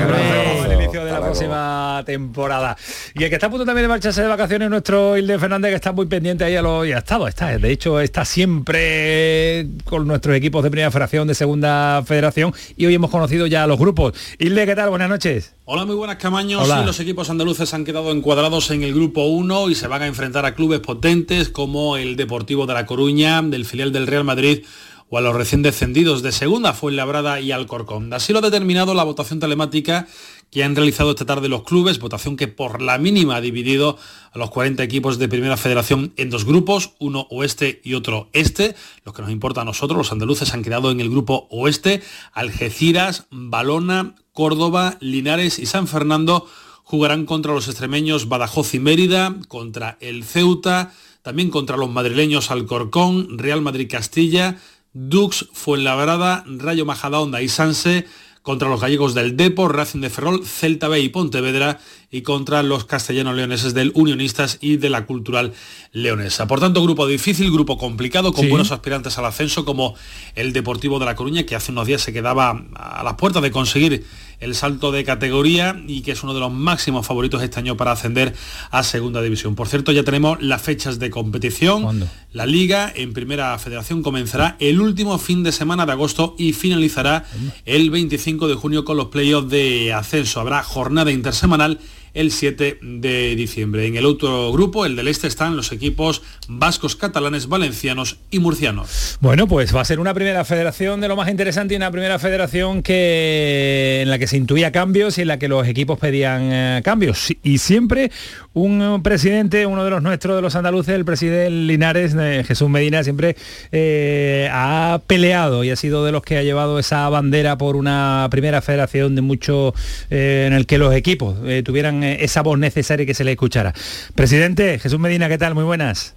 [0.88, 1.32] Inicio de la luego.
[1.34, 2.76] próxima temporada.
[3.14, 5.76] Y el que está a punto también de marcharse de vacaciones, nuestro Hilde Fernández, que
[5.76, 10.06] está muy pendiente ahí a lo y ha estado, está, de hecho, está siempre con
[10.06, 13.78] nuestros equipos de primera federación, de segunda federación, y hoy hemos conocido ya a los
[13.78, 14.14] grupos.
[14.38, 14.90] Hilde, ¿qué tal?
[14.90, 15.54] Buenas noches.
[15.64, 16.64] Hola, muy buenas Camaños.
[16.64, 16.80] Hola.
[16.80, 20.06] Sí, los equipos andaluces han quedado encuadrados en el grupo 1 y se van a
[20.06, 24.64] enfrentar a clubes potentes como el Deportivo de La Coruña, del filial del Real Madrid
[25.10, 28.12] o a los recién descendidos de Segunda, Fuenlabrada y Alcorcón.
[28.12, 30.06] Así lo ha determinado la votación telemática
[30.50, 33.98] que han realizado esta tarde los clubes, votación que por la mínima ha dividido
[34.32, 38.74] a los 40 equipos de Primera Federación en dos grupos, uno oeste y otro este.
[39.04, 43.26] Los que nos importa a nosotros, los andaluces han quedado en el grupo oeste, Algeciras,
[43.30, 46.46] Balona, Córdoba, Linares y San Fernando
[46.88, 53.36] jugarán contra los extremeños Badajoz y Mérida, contra el Ceuta, también contra los madrileños Alcorcón,
[53.36, 54.56] Real Madrid Castilla,
[54.94, 58.06] Dux, Fuenlabrada, Rayo Majadahonda y Sanse,
[58.48, 61.80] contra los gallegos del Depor, Racing de Ferrol, Celta B y Pontevedra
[62.10, 65.52] y contra los castellanos leoneses del Unionistas y de la Cultural
[65.92, 66.46] Leonesa.
[66.46, 68.50] Por tanto, grupo difícil, grupo complicado, con Sí.
[68.50, 69.96] buenos aspirantes al ascenso como
[70.34, 73.50] el Deportivo de La Coruña, que hace unos días se quedaba a las puertas de
[73.50, 74.06] conseguir
[74.40, 77.92] el salto de categoría y que es uno de los máximos favoritos este año para
[77.92, 78.34] ascender
[78.70, 79.54] a Segunda División.
[79.54, 82.08] Por cierto, ya tenemos las fechas de competición.
[82.32, 87.24] La liga en Primera Federación comenzará el último fin de semana de agosto y finalizará
[87.64, 90.40] el 25 de junio con los playoffs de ascenso.
[90.40, 91.80] Habrá jornada intersemanal
[92.18, 93.86] el 7 de diciembre.
[93.86, 99.18] En el otro grupo, el del este, están los equipos vascos, catalanes, valencianos y murcianos.
[99.20, 102.18] Bueno, pues va a ser una primera federación de lo más interesante y una primera
[102.18, 106.52] federación que en la que se intuía cambios y en la que los equipos pedían
[106.52, 107.32] eh, cambios.
[107.44, 108.10] Y siempre
[108.58, 113.04] un presidente, uno de los nuestros, de los andaluces, el presidente Linares, eh, Jesús Medina,
[113.04, 113.36] siempre
[113.72, 118.26] eh, ha peleado y ha sido de los que ha llevado esa bandera por una
[118.30, 119.74] primera federación de mucho
[120.10, 123.72] eh, en el que los equipos tuvieran esa voz necesaria que se le escuchara.
[124.14, 125.54] Presidente, Jesús Medina, ¿qué tal?
[125.54, 126.14] Muy buenas.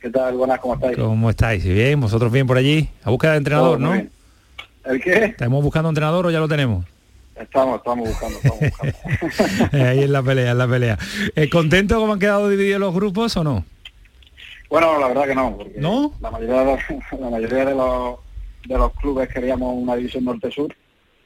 [0.00, 0.34] ¿Qué tal?
[0.34, 0.96] Buenas, ¿cómo estáis?
[0.96, 1.64] ¿Cómo estáis?
[1.64, 2.00] ¿Bien?
[2.00, 2.88] ¿Vosotros bien por allí?
[3.04, 3.92] A búsqueda de entrenador, ¿no?
[3.92, 4.10] bien.
[4.84, 5.24] ¿El qué?
[5.26, 6.84] ¿Estamos buscando entrenador o ya lo tenemos?
[7.36, 9.76] Estamos, estamos buscando, estamos buscando.
[9.88, 10.98] Ahí en la pelea, en la pelea.
[11.36, 13.64] Eh, ¿Contento cómo han quedado divididos los grupos o no?
[14.68, 16.12] Bueno, la verdad que no, porque ¿No?
[16.20, 16.78] la mayoría de
[17.20, 18.16] la mayoría de los,
[18.66, 20.74] de los clubes queríamos una división norte-sur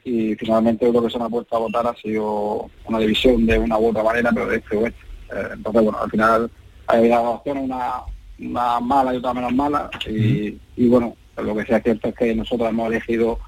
[0.07, 3.59] y finalmente lo que se nos ha puesto a votar ha sido una división de
[3.59, 4.99] una u otra manera, pero de este oeste.
[5.33, 6.51] Eh, entonces, bueno, al final
[6.87, 7.93] hay las opciones, una,
[8.39, 12.15] una mala y otra menos mala y, y bueno, lo que sí es cierto es
[12.15, 13.39] que nosotros hemos elegido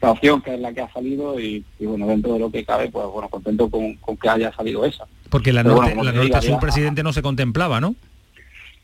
[0.00, 2.64] la opción que es la que ha salido y, y, bueno, dentro de lo que
[2.64, 5.04] cabe, pues bueno, contento con, con que haya salido esa.
[5.30, 7.80] Porque la Pero norte, bueno, la te norte digo, sur ya- presidente no se contemplaba,
[7.80, 7.94] ¿no?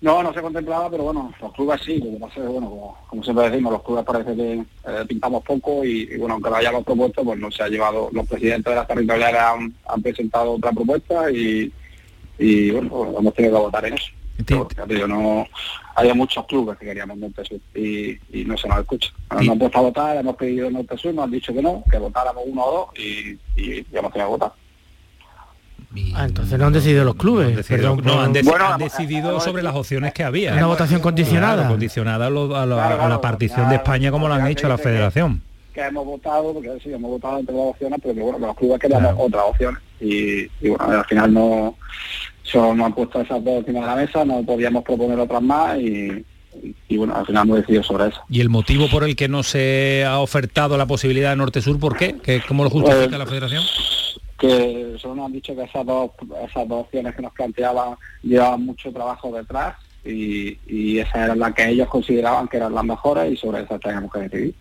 [0.03, 2.99] No, no se contemplaba, pero bueno, los clubes sí, lo que pasa es bueno, como,
[3.07, 6.57] como siempre decimos, los clubes parece que eh, pintamos poco y, y, bueno, aunque lo
[6.57, 10.55] hayamos propuesto, pues no se ha llevado, los presidentes de las territoriales han, han presentado
[10.55, 11.73] otra propuesta y,
[12.37, 14.09] y bueno, pues, hemos tenido que votar en eso.
[14.89, 15.47] Pero, no,
[15.95, 19.11] había muchos clubes que queríamos Norte Sur y, y no se nos escucha.
[19.31, 21.99] Nos hemos puesto a votar, hemos pedido Norte Sur, nos han dicho que no, que
[21.99, 24.53] votáramos uno o dos y, y ya hemos tenido que votar.
[26.15, 27.55] Ah, entonces no han decidido los clubes.
[27.57, 30.53] decidido- perdón, no, por- han, deci- Bueno, han vamos, decidido sobre las opciones que había.
[30.55, 31.55] Una votación condicionada.
[31.57, 34.67] Claro, condicionada a, lo- a la, a la partición de España como lo han hecho
[34.67, 35.43] a la federación.
[35.75, 38.57] que hemos votado, porque sí, hemos votado entre las opciones, pero que bueno, que los
[38.57, 39.81] clubes queríamos otras opciones.
[40.01, 41.77] Y, y bueno, al final no
[42.43, 45.79] solo nos han puesto esas dos encima de la mesa, no podíamos proponer otras más
[45.79, 46.25] y,
[46.63, 48.21] y, y, bueno, al final hemos decidido sobre eso.
[48.29, 51.97] ¿Y el motivo por el que no se ha ofertado la posibilidad de Norte-Sur, por
[51.97, 52.17] qué?
[52.23, 53.63] ¿Qué- ¿Cómo lo justifica Eh, la federación?
[54.43, 56.11] Que solo nos han dicho que esas dos,
[56.45, 61.55] esas dos opciones que nos planteaban llevaban mucho trabajo detrás y, y esas eran las
[61.55, 64.55] que ellos consideraban que eran las mejores y sobre esas teníamos que decidir.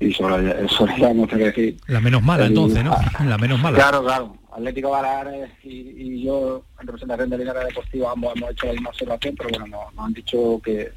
[0.00, 1.80] Y sobre, sobre hemos tenido que decidir.
[1.86, 2.96] La menos mala, entonces, ¿no?
[3.24, 3.76] La menos mala.
[3.76, 4.36] Claro, claro.
[4.50, 8.88] Atlético Baleares y, y yo, en representación de Linares Deportiva, ambos hemos hecho la misma
[8.88, 10.90] observación, pero bueno, nos, nos han dicho que,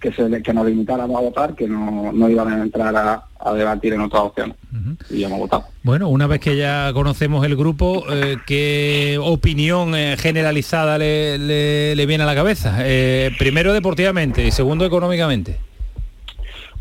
[0.00, 3.52] que, se, que nos limitáramos a votar, que no, no iban a entrar a, a
[3.52, 4.56] debatir en otras opciones.
[5.10, 5.64] Y hemos votado.
[5.82, 11.94] Bueno, una vez que ya conocemos el grupo, eh, ¿qué opinión eh, generalizada le, le-
[11.96, 12.78] le viene a la cabeza?
[12.80, 15.58] Eh, primero deportivamente y segundo económicamente.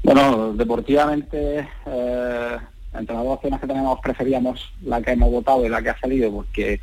[0.01, 5.81] Bueno, deportivamente, entre las dos opciones que tenemos, preferíamos la que hemos votado y la
[5.81, 6.79] que ha salido, porque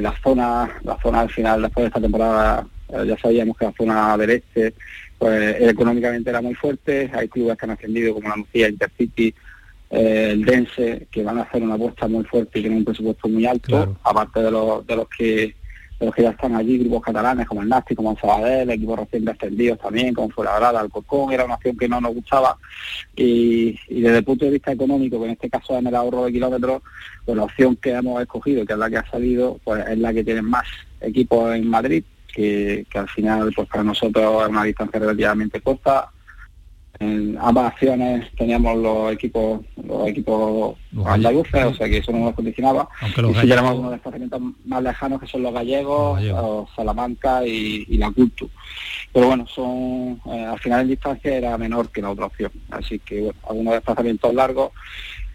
[0.00, 2.66] la zona, la zona al final, después de esta temporada,
[3.06, 4.74] ya sabíamos que la zona del este,
[5.20, 9.34] pues económicamente era muy fuerte, hay clubes que han ascendido como la Nucía, Intercity,
[9.90, 13.28] eh, el Dense, que van a hacer una apuesta muy fuerte y tienen un presupuesto
[13.28, 15.54] muy alto, aparte de los, de los que
[16.00, 19.00] de los que ya están allí, grupos catalanes como el Nasti, como el Sabadell, equipos
[19.00, 22.56] recién descendidos también, como Fuenlabrada, Alcorcón, era una opción que no nos gustaba.
[23.14, 26.24] Y, y desde el punto de vista económico, que en este caso en el ahorro
[26.24, 26.80] de kilómetros,
[27.26, 30.14] pues la opción que hemos escogido, que es la que ha salido, pues es la
[30.14, 30.64] que tienen más
[31.02, 36.10] equipos en Madrid, que, que al final pues para nosotros es una distancia relativamente corta.
[36.98, 40.76] En ambas acciones teníamos los equipos los equipos
[41.06, 42.88] andaluces, o sea que eso no nos condicionaba.
[43.00, 47.46] Aunque los y sí tenemos algunos desplazamientos más lejanos que son los gallegos, o Salamanca
[47.46, 48.50] y, y la Cultu.
[49.14, 52.52] Pero bueno, son eh, al final en distancia era menor que la otra opción.
[52.70, 54.72] Así que bueno, algunos desplazamientos largos,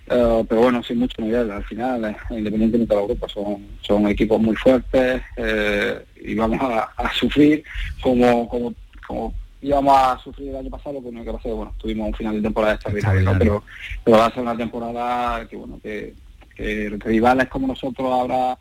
[0.07, 1.51] eh, pero bueno, sin mucho nivel.
[1.51, 6.59] Al final, eh, independientemente de los grupos, son, son equipos muy fuertes eh, y vamos
[6.61, 7.63] a, a sufrir
[8.01, 8.73] como, como,
[9.07, 12.07] como íbamos a sufrir el año pasado, lo único que pasa es que bueno, tuvimos
[12.09, 13.39] un final de temporada extraordinario, ¿no?
[13.39, 13.63] pero,
[14.03, 16.13] pero va a ser una temporada que bueno, que,
[16.55, 18.57] que rivales como nosotros habrá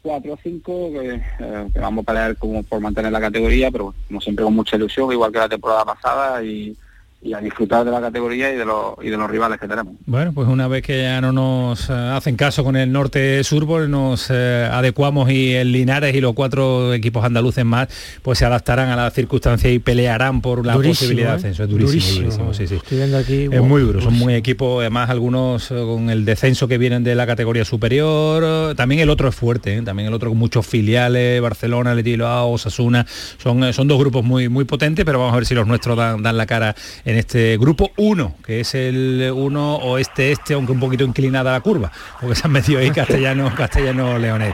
[0.00, 3.84] cuatro o cinco que, eh, que vamos a pelear como por mantener la categoría, pero
[3.84, 6.74] bueno, como siempre con mucha ilusión, igual que la temporada pasada y,
[7.20, 9.94] y a disfrutar de la categoría y de los y de los rivales que tenemos.
[10.06, 13.88] Bueno, pues una vez que ya no nos eh, hacen caso con el norte-sur, pues
[13.88, 17.88] nos eh, adecuamos y el Linares y los cuatro equipos andaluces más,
[18.22, 21.38] pues se adaptarán a las circunstancias y pelearán por la Durísimo, posibilidad de ¿eh?
[21.38, 21.64] ascenso.
[21.64, 22.24] Es durísimo, Durísimo.
[22.24, 22.74] durísimo, sí, sí.
[22.76, 23.42] Estoy viendo aquí.
[23.44, 27.16] Es wow, muy duro, son muy equipos, además algunos con el descenso que vienen de
[27.16, 29.82] la categoría superior, también el otro es fuerte, ¿eh?
[29.82, 33.04] también el otro con muchos filiales, Barcelona, Letiloao, Osasuna,
[33.38, 36.22] son, son dos grupos muy, muy potentes, pero vamos a ver si los nuestros dan,
[36.22, 36.76] dan la cara
[37.08, 41.90] en este grupo 1, que es el 1 oeste-este, aunque un poquito inclinada la curva,
[42.20, 44.52] porque se han metido ahí castellano, castellano leonés.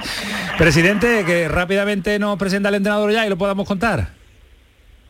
[0.57, 4.09] Presidente, que rápidamente nos presenta el entrenador ya y lo podamos contar.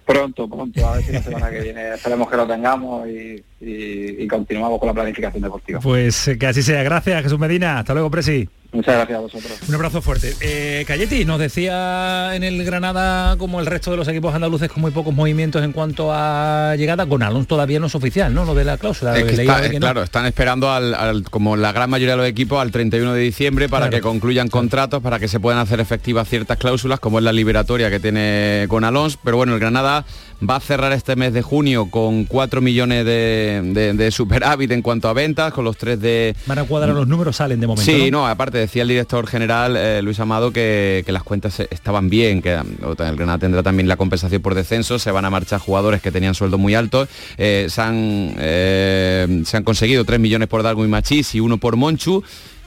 [0.07, 4.23] Pronto, pronto, a ver si la semana que viene esperemos que lo tengamos y, y-
[4.23, 5.81] y continuamos con la planificación deportiva.
[5.81, 6.83] Pues eh, que así sea.
[6.83, 7.79] Gracias, Jesús Medina.
[7.79, 8.47] Hasta luego, Presi.
[8.75, 9.53] Muchas gracias a vosotros.
[9.69, 10.35] Un abrazo fuerte.
[10.41, 14.81] Eh, Cayeti nos decía en el Granada, como el resto de los equipos andaluces, con
[14.81, 17.07] muy pocos movimientos en cuanto a llegada.
[17.07, 18.45] Con Alonso todavía no es oficial, ¿no?
[18.45, 19.17] Lo de la cláusula.
[19.17, 19.79] Es que está- no.
[19.79, 23.21] claro, están esperando al, al- como la gran mayoría de los equipos al 31 de
[23.21, 23.97] diciembre para Claro.
[23.97, 27.91] que concluyan contratos, para que se puedan hacer efectivas ciertas cláusulas, como es la liberatoria
[27.91, 29.19] que tiene con Alonso.
[29.23, 30.05] Pero bueno, el Granada
[30.49, 34.83] va a cerrar este mes de junio con 4 millones de, de- de superávit en
[34.83, 37.91] cuanto a ventas, con los tres de, Van a cuadrar los números, salen de momento.
[37.91, 38.19] Sí, ¿no?
[38.21, 42.43] no, aparte decía el director general eh, Luis Amado que, que las cuentas estaban bien,
[42.43, 46.11] que el Granada tendrá también la compensación por descenso, se van a marchar jugadores que
[46.11, 50.91] tenían sueldos muy altos, eh, se, han, eh, se han conseguido 3 millones por Darwin
[50.91, 52.23] Machís y uno por Monchu.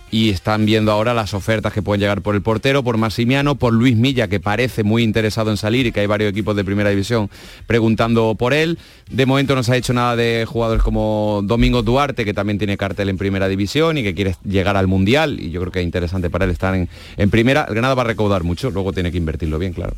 [0.10, 3.74] Y están viendo ahora las ofertas que pueden llegar por el portero, por Massimiano, por
[3.74, 6.90] Luis Milla, que parece muy interesado en salir y que hay varios equipos de primera
[6.90, 7.30] división
[7.66, 8.78] preguntando por él.
[9.10, 12.78] De momento no se ha hecho nada de jugadores como Domingo Duarte, que también tiene
[12.78, 15.40] cartel en primera división y que quiere llegar al Mundial.
[15.42, 16.88] Y yo creo que es interesante para él estar en,
[17.18, 17.66] en primera.
[17.68, 19.94] El Granada va a recaudar mucho, luego tiene que invertirlo bien, claro.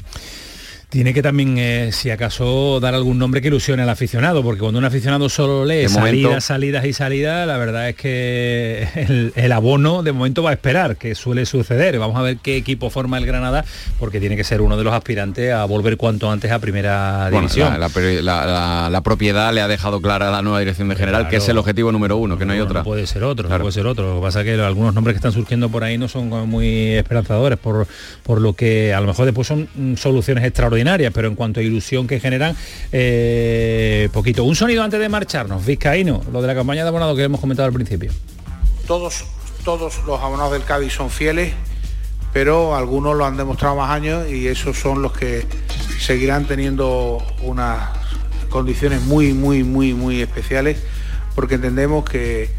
[0.90, 4.80] Tiene que también, eh, si acaso, dar algún nombre que ilusione al aficionado, porque cuando
[4.80, 9.32] un aficionado solo lee De salidas, momento- salidas y salidas, la verdad es que el,
[9.36, 12.00] el abono de momento va a esperar, que suele suceder.
[12.00, 13.66] Vamos a ver qué equipo forma el Granada,
[14.00, 17.72] porque tiene que ser uno de los aspirantes a volver cuanto antes a primera división.
[17.72, 20.90] la, la peri- la- la- la propiedad le ha dejado clara a la nueva dirección
[20.90, 22.80] de general que es el objetivo número uno, que no hay otra.
[22.80, 24.10] No puede ser otro, no puede ser otro.
[24.10, 26.96] Lo que pasa es que algunos nombres que están surgiendo por ahí no son muy
[26.96, 27.86] esperanzadores, por,
[28.24, 30.79] por lo que a lo mejor después son mm, soluciones extraordinarias,
[31.14, 32.56] pero en cuanto a ilusión que generan,
[32.92, 34.44] eh, poquito.
[34.44, 37.68] Un sonido antes de marcharnos, Vizcaíno, lo de la campaña de abonado que hemos comentado
[37.68, 38.12] al principio.
[38.88, 39.26] Todos,
[39.64, 41.54] todos los abonados del Cádiz son fieles,
[42.34, 45.46] pero algunos lo han demostrado más años y esos son los que
[46.00, 47.90] seguirán teniendo unas
[48.50, 50.78] condiciones muy, muy, muy, muy especiales,
[51.36, 52.50] porque entendemos que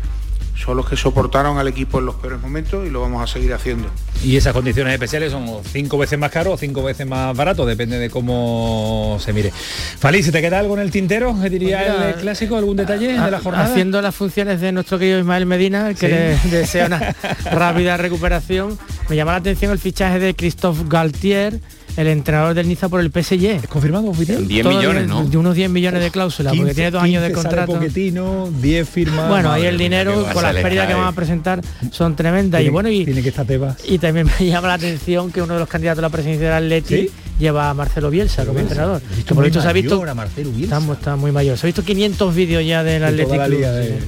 [0.61, 3.53] son los que soportaron al equipo en los peores momentos y lo vamos a seguir
[3.55, 3.89] haciendo.
[4.23, 7.99] Y esas condiciones especiales son cinco veces más caro o cinco veces más barato, depende
[7.99, 9.51] de cómo se mire.
[9.51, 11.35] Fali, ¿se te queda algo en el tintero?
[11.43, 12.57] ¿Qué diría Pues mira, el clásico?
[12.57, 13.65] ¿Algún detalle de la jornada?
[13.65, 16.49] Haciendo las funciones de nuestro querido Ismael Medina, que Sí.
[16.51, 17.15] le desea una
[17.51, 21.61] rápida recuperación, me llama la atención el fichaje de Christophe Galtier,
[22.01, 23.45] el entrenador del Niza por el PSG.
[23.45, 24.47] ¿Es confirmado oficial?
[24.47, 25.25] 10 Todo millones, ¿no?
[25.25, 27.79] De unos 10 millones de cláusulas, porque 15, tiene dos años de 15 sale contrato.
[27.79, 29.29] Pochettino, 10 firmas.
[29.29, 32.63] Bueno, ahí el dinero con las pérdidas que van a presentar son tremendas.
[32.63, 33.77] Y bueno, y, tiene que estar Tebas.
[33.87, 36.65] y también me llama la atención que uno de los candidatos a la presidencia del
[36.65, 37.11] Atleti ¿Sí?
[37.41, 39.01] Lleva a Marcelo Bielsa como entrenador.
[39.27, 40.79] Que por visto se ha visto a Marcelo Bielsa.
[40.79, 41.57] Está, está muy mayor.
[41.59, 43.33] Se ha visto 500 vídeos ya del de sí.
[43.57, 43.99] de-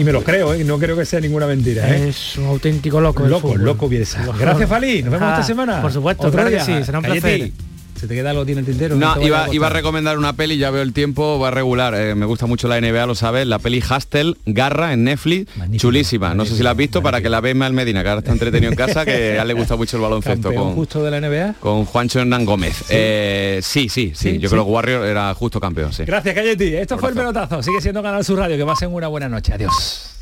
[0.00, 0.64] y me los creo, ¿eh?
[0.64, 1.88] no creo que sea ninguna mentira.
[1.96, 2.08] ¿eh?
[2.08, 3.24] Es un auténtico loco.
[3.26, 4.24] loco, loco Bielsa.
[4.38, 5.02] Gracias, Fali.
[5.02, 5.80] Nos vemos Ah, esta semana.
[5.80, 6.78] Por supuesto, Otro claro que día.
[6.80, 7.50] sí, será un placer.
[7.98, 8.96] ¿Se te queda algo a ti en el tintero?
[8.96, 11.94] No, iba, a iba a recomendar una peli, ya veo el tiempo, va regular.
[11.94, 13.46] eh, me gusta mucho la NBA, lo sabes.
[13.46, 16.34] La peli Hustle, Garra en Netflix, chulísima.
[16.34, 18.32] no sé si la has visto para que la veas Mal Medina, que ahora está
[18.32, 20.52] entretenido en casa, que a él le gusta mucho el baloncesto.
[20.52, 21.54] Con, justo de la NBA.
[21.60, 22.84] con Juancho Hernán Gómez.
[22.88, 26.04] Eh, sí, sí, sí, Sí, Yo creo que Warrior era justo campeón, sí.
[26.04, 26.74] Gracias, Cayeti.
[26.76, 27.62] Esto fue el pelotazo.
[27.62, 28.56] Sigue siendo Canal Sur Radio.
[28.56, 29.52] Que pasen una buena noche.
[29.52, 30.13] Adiós.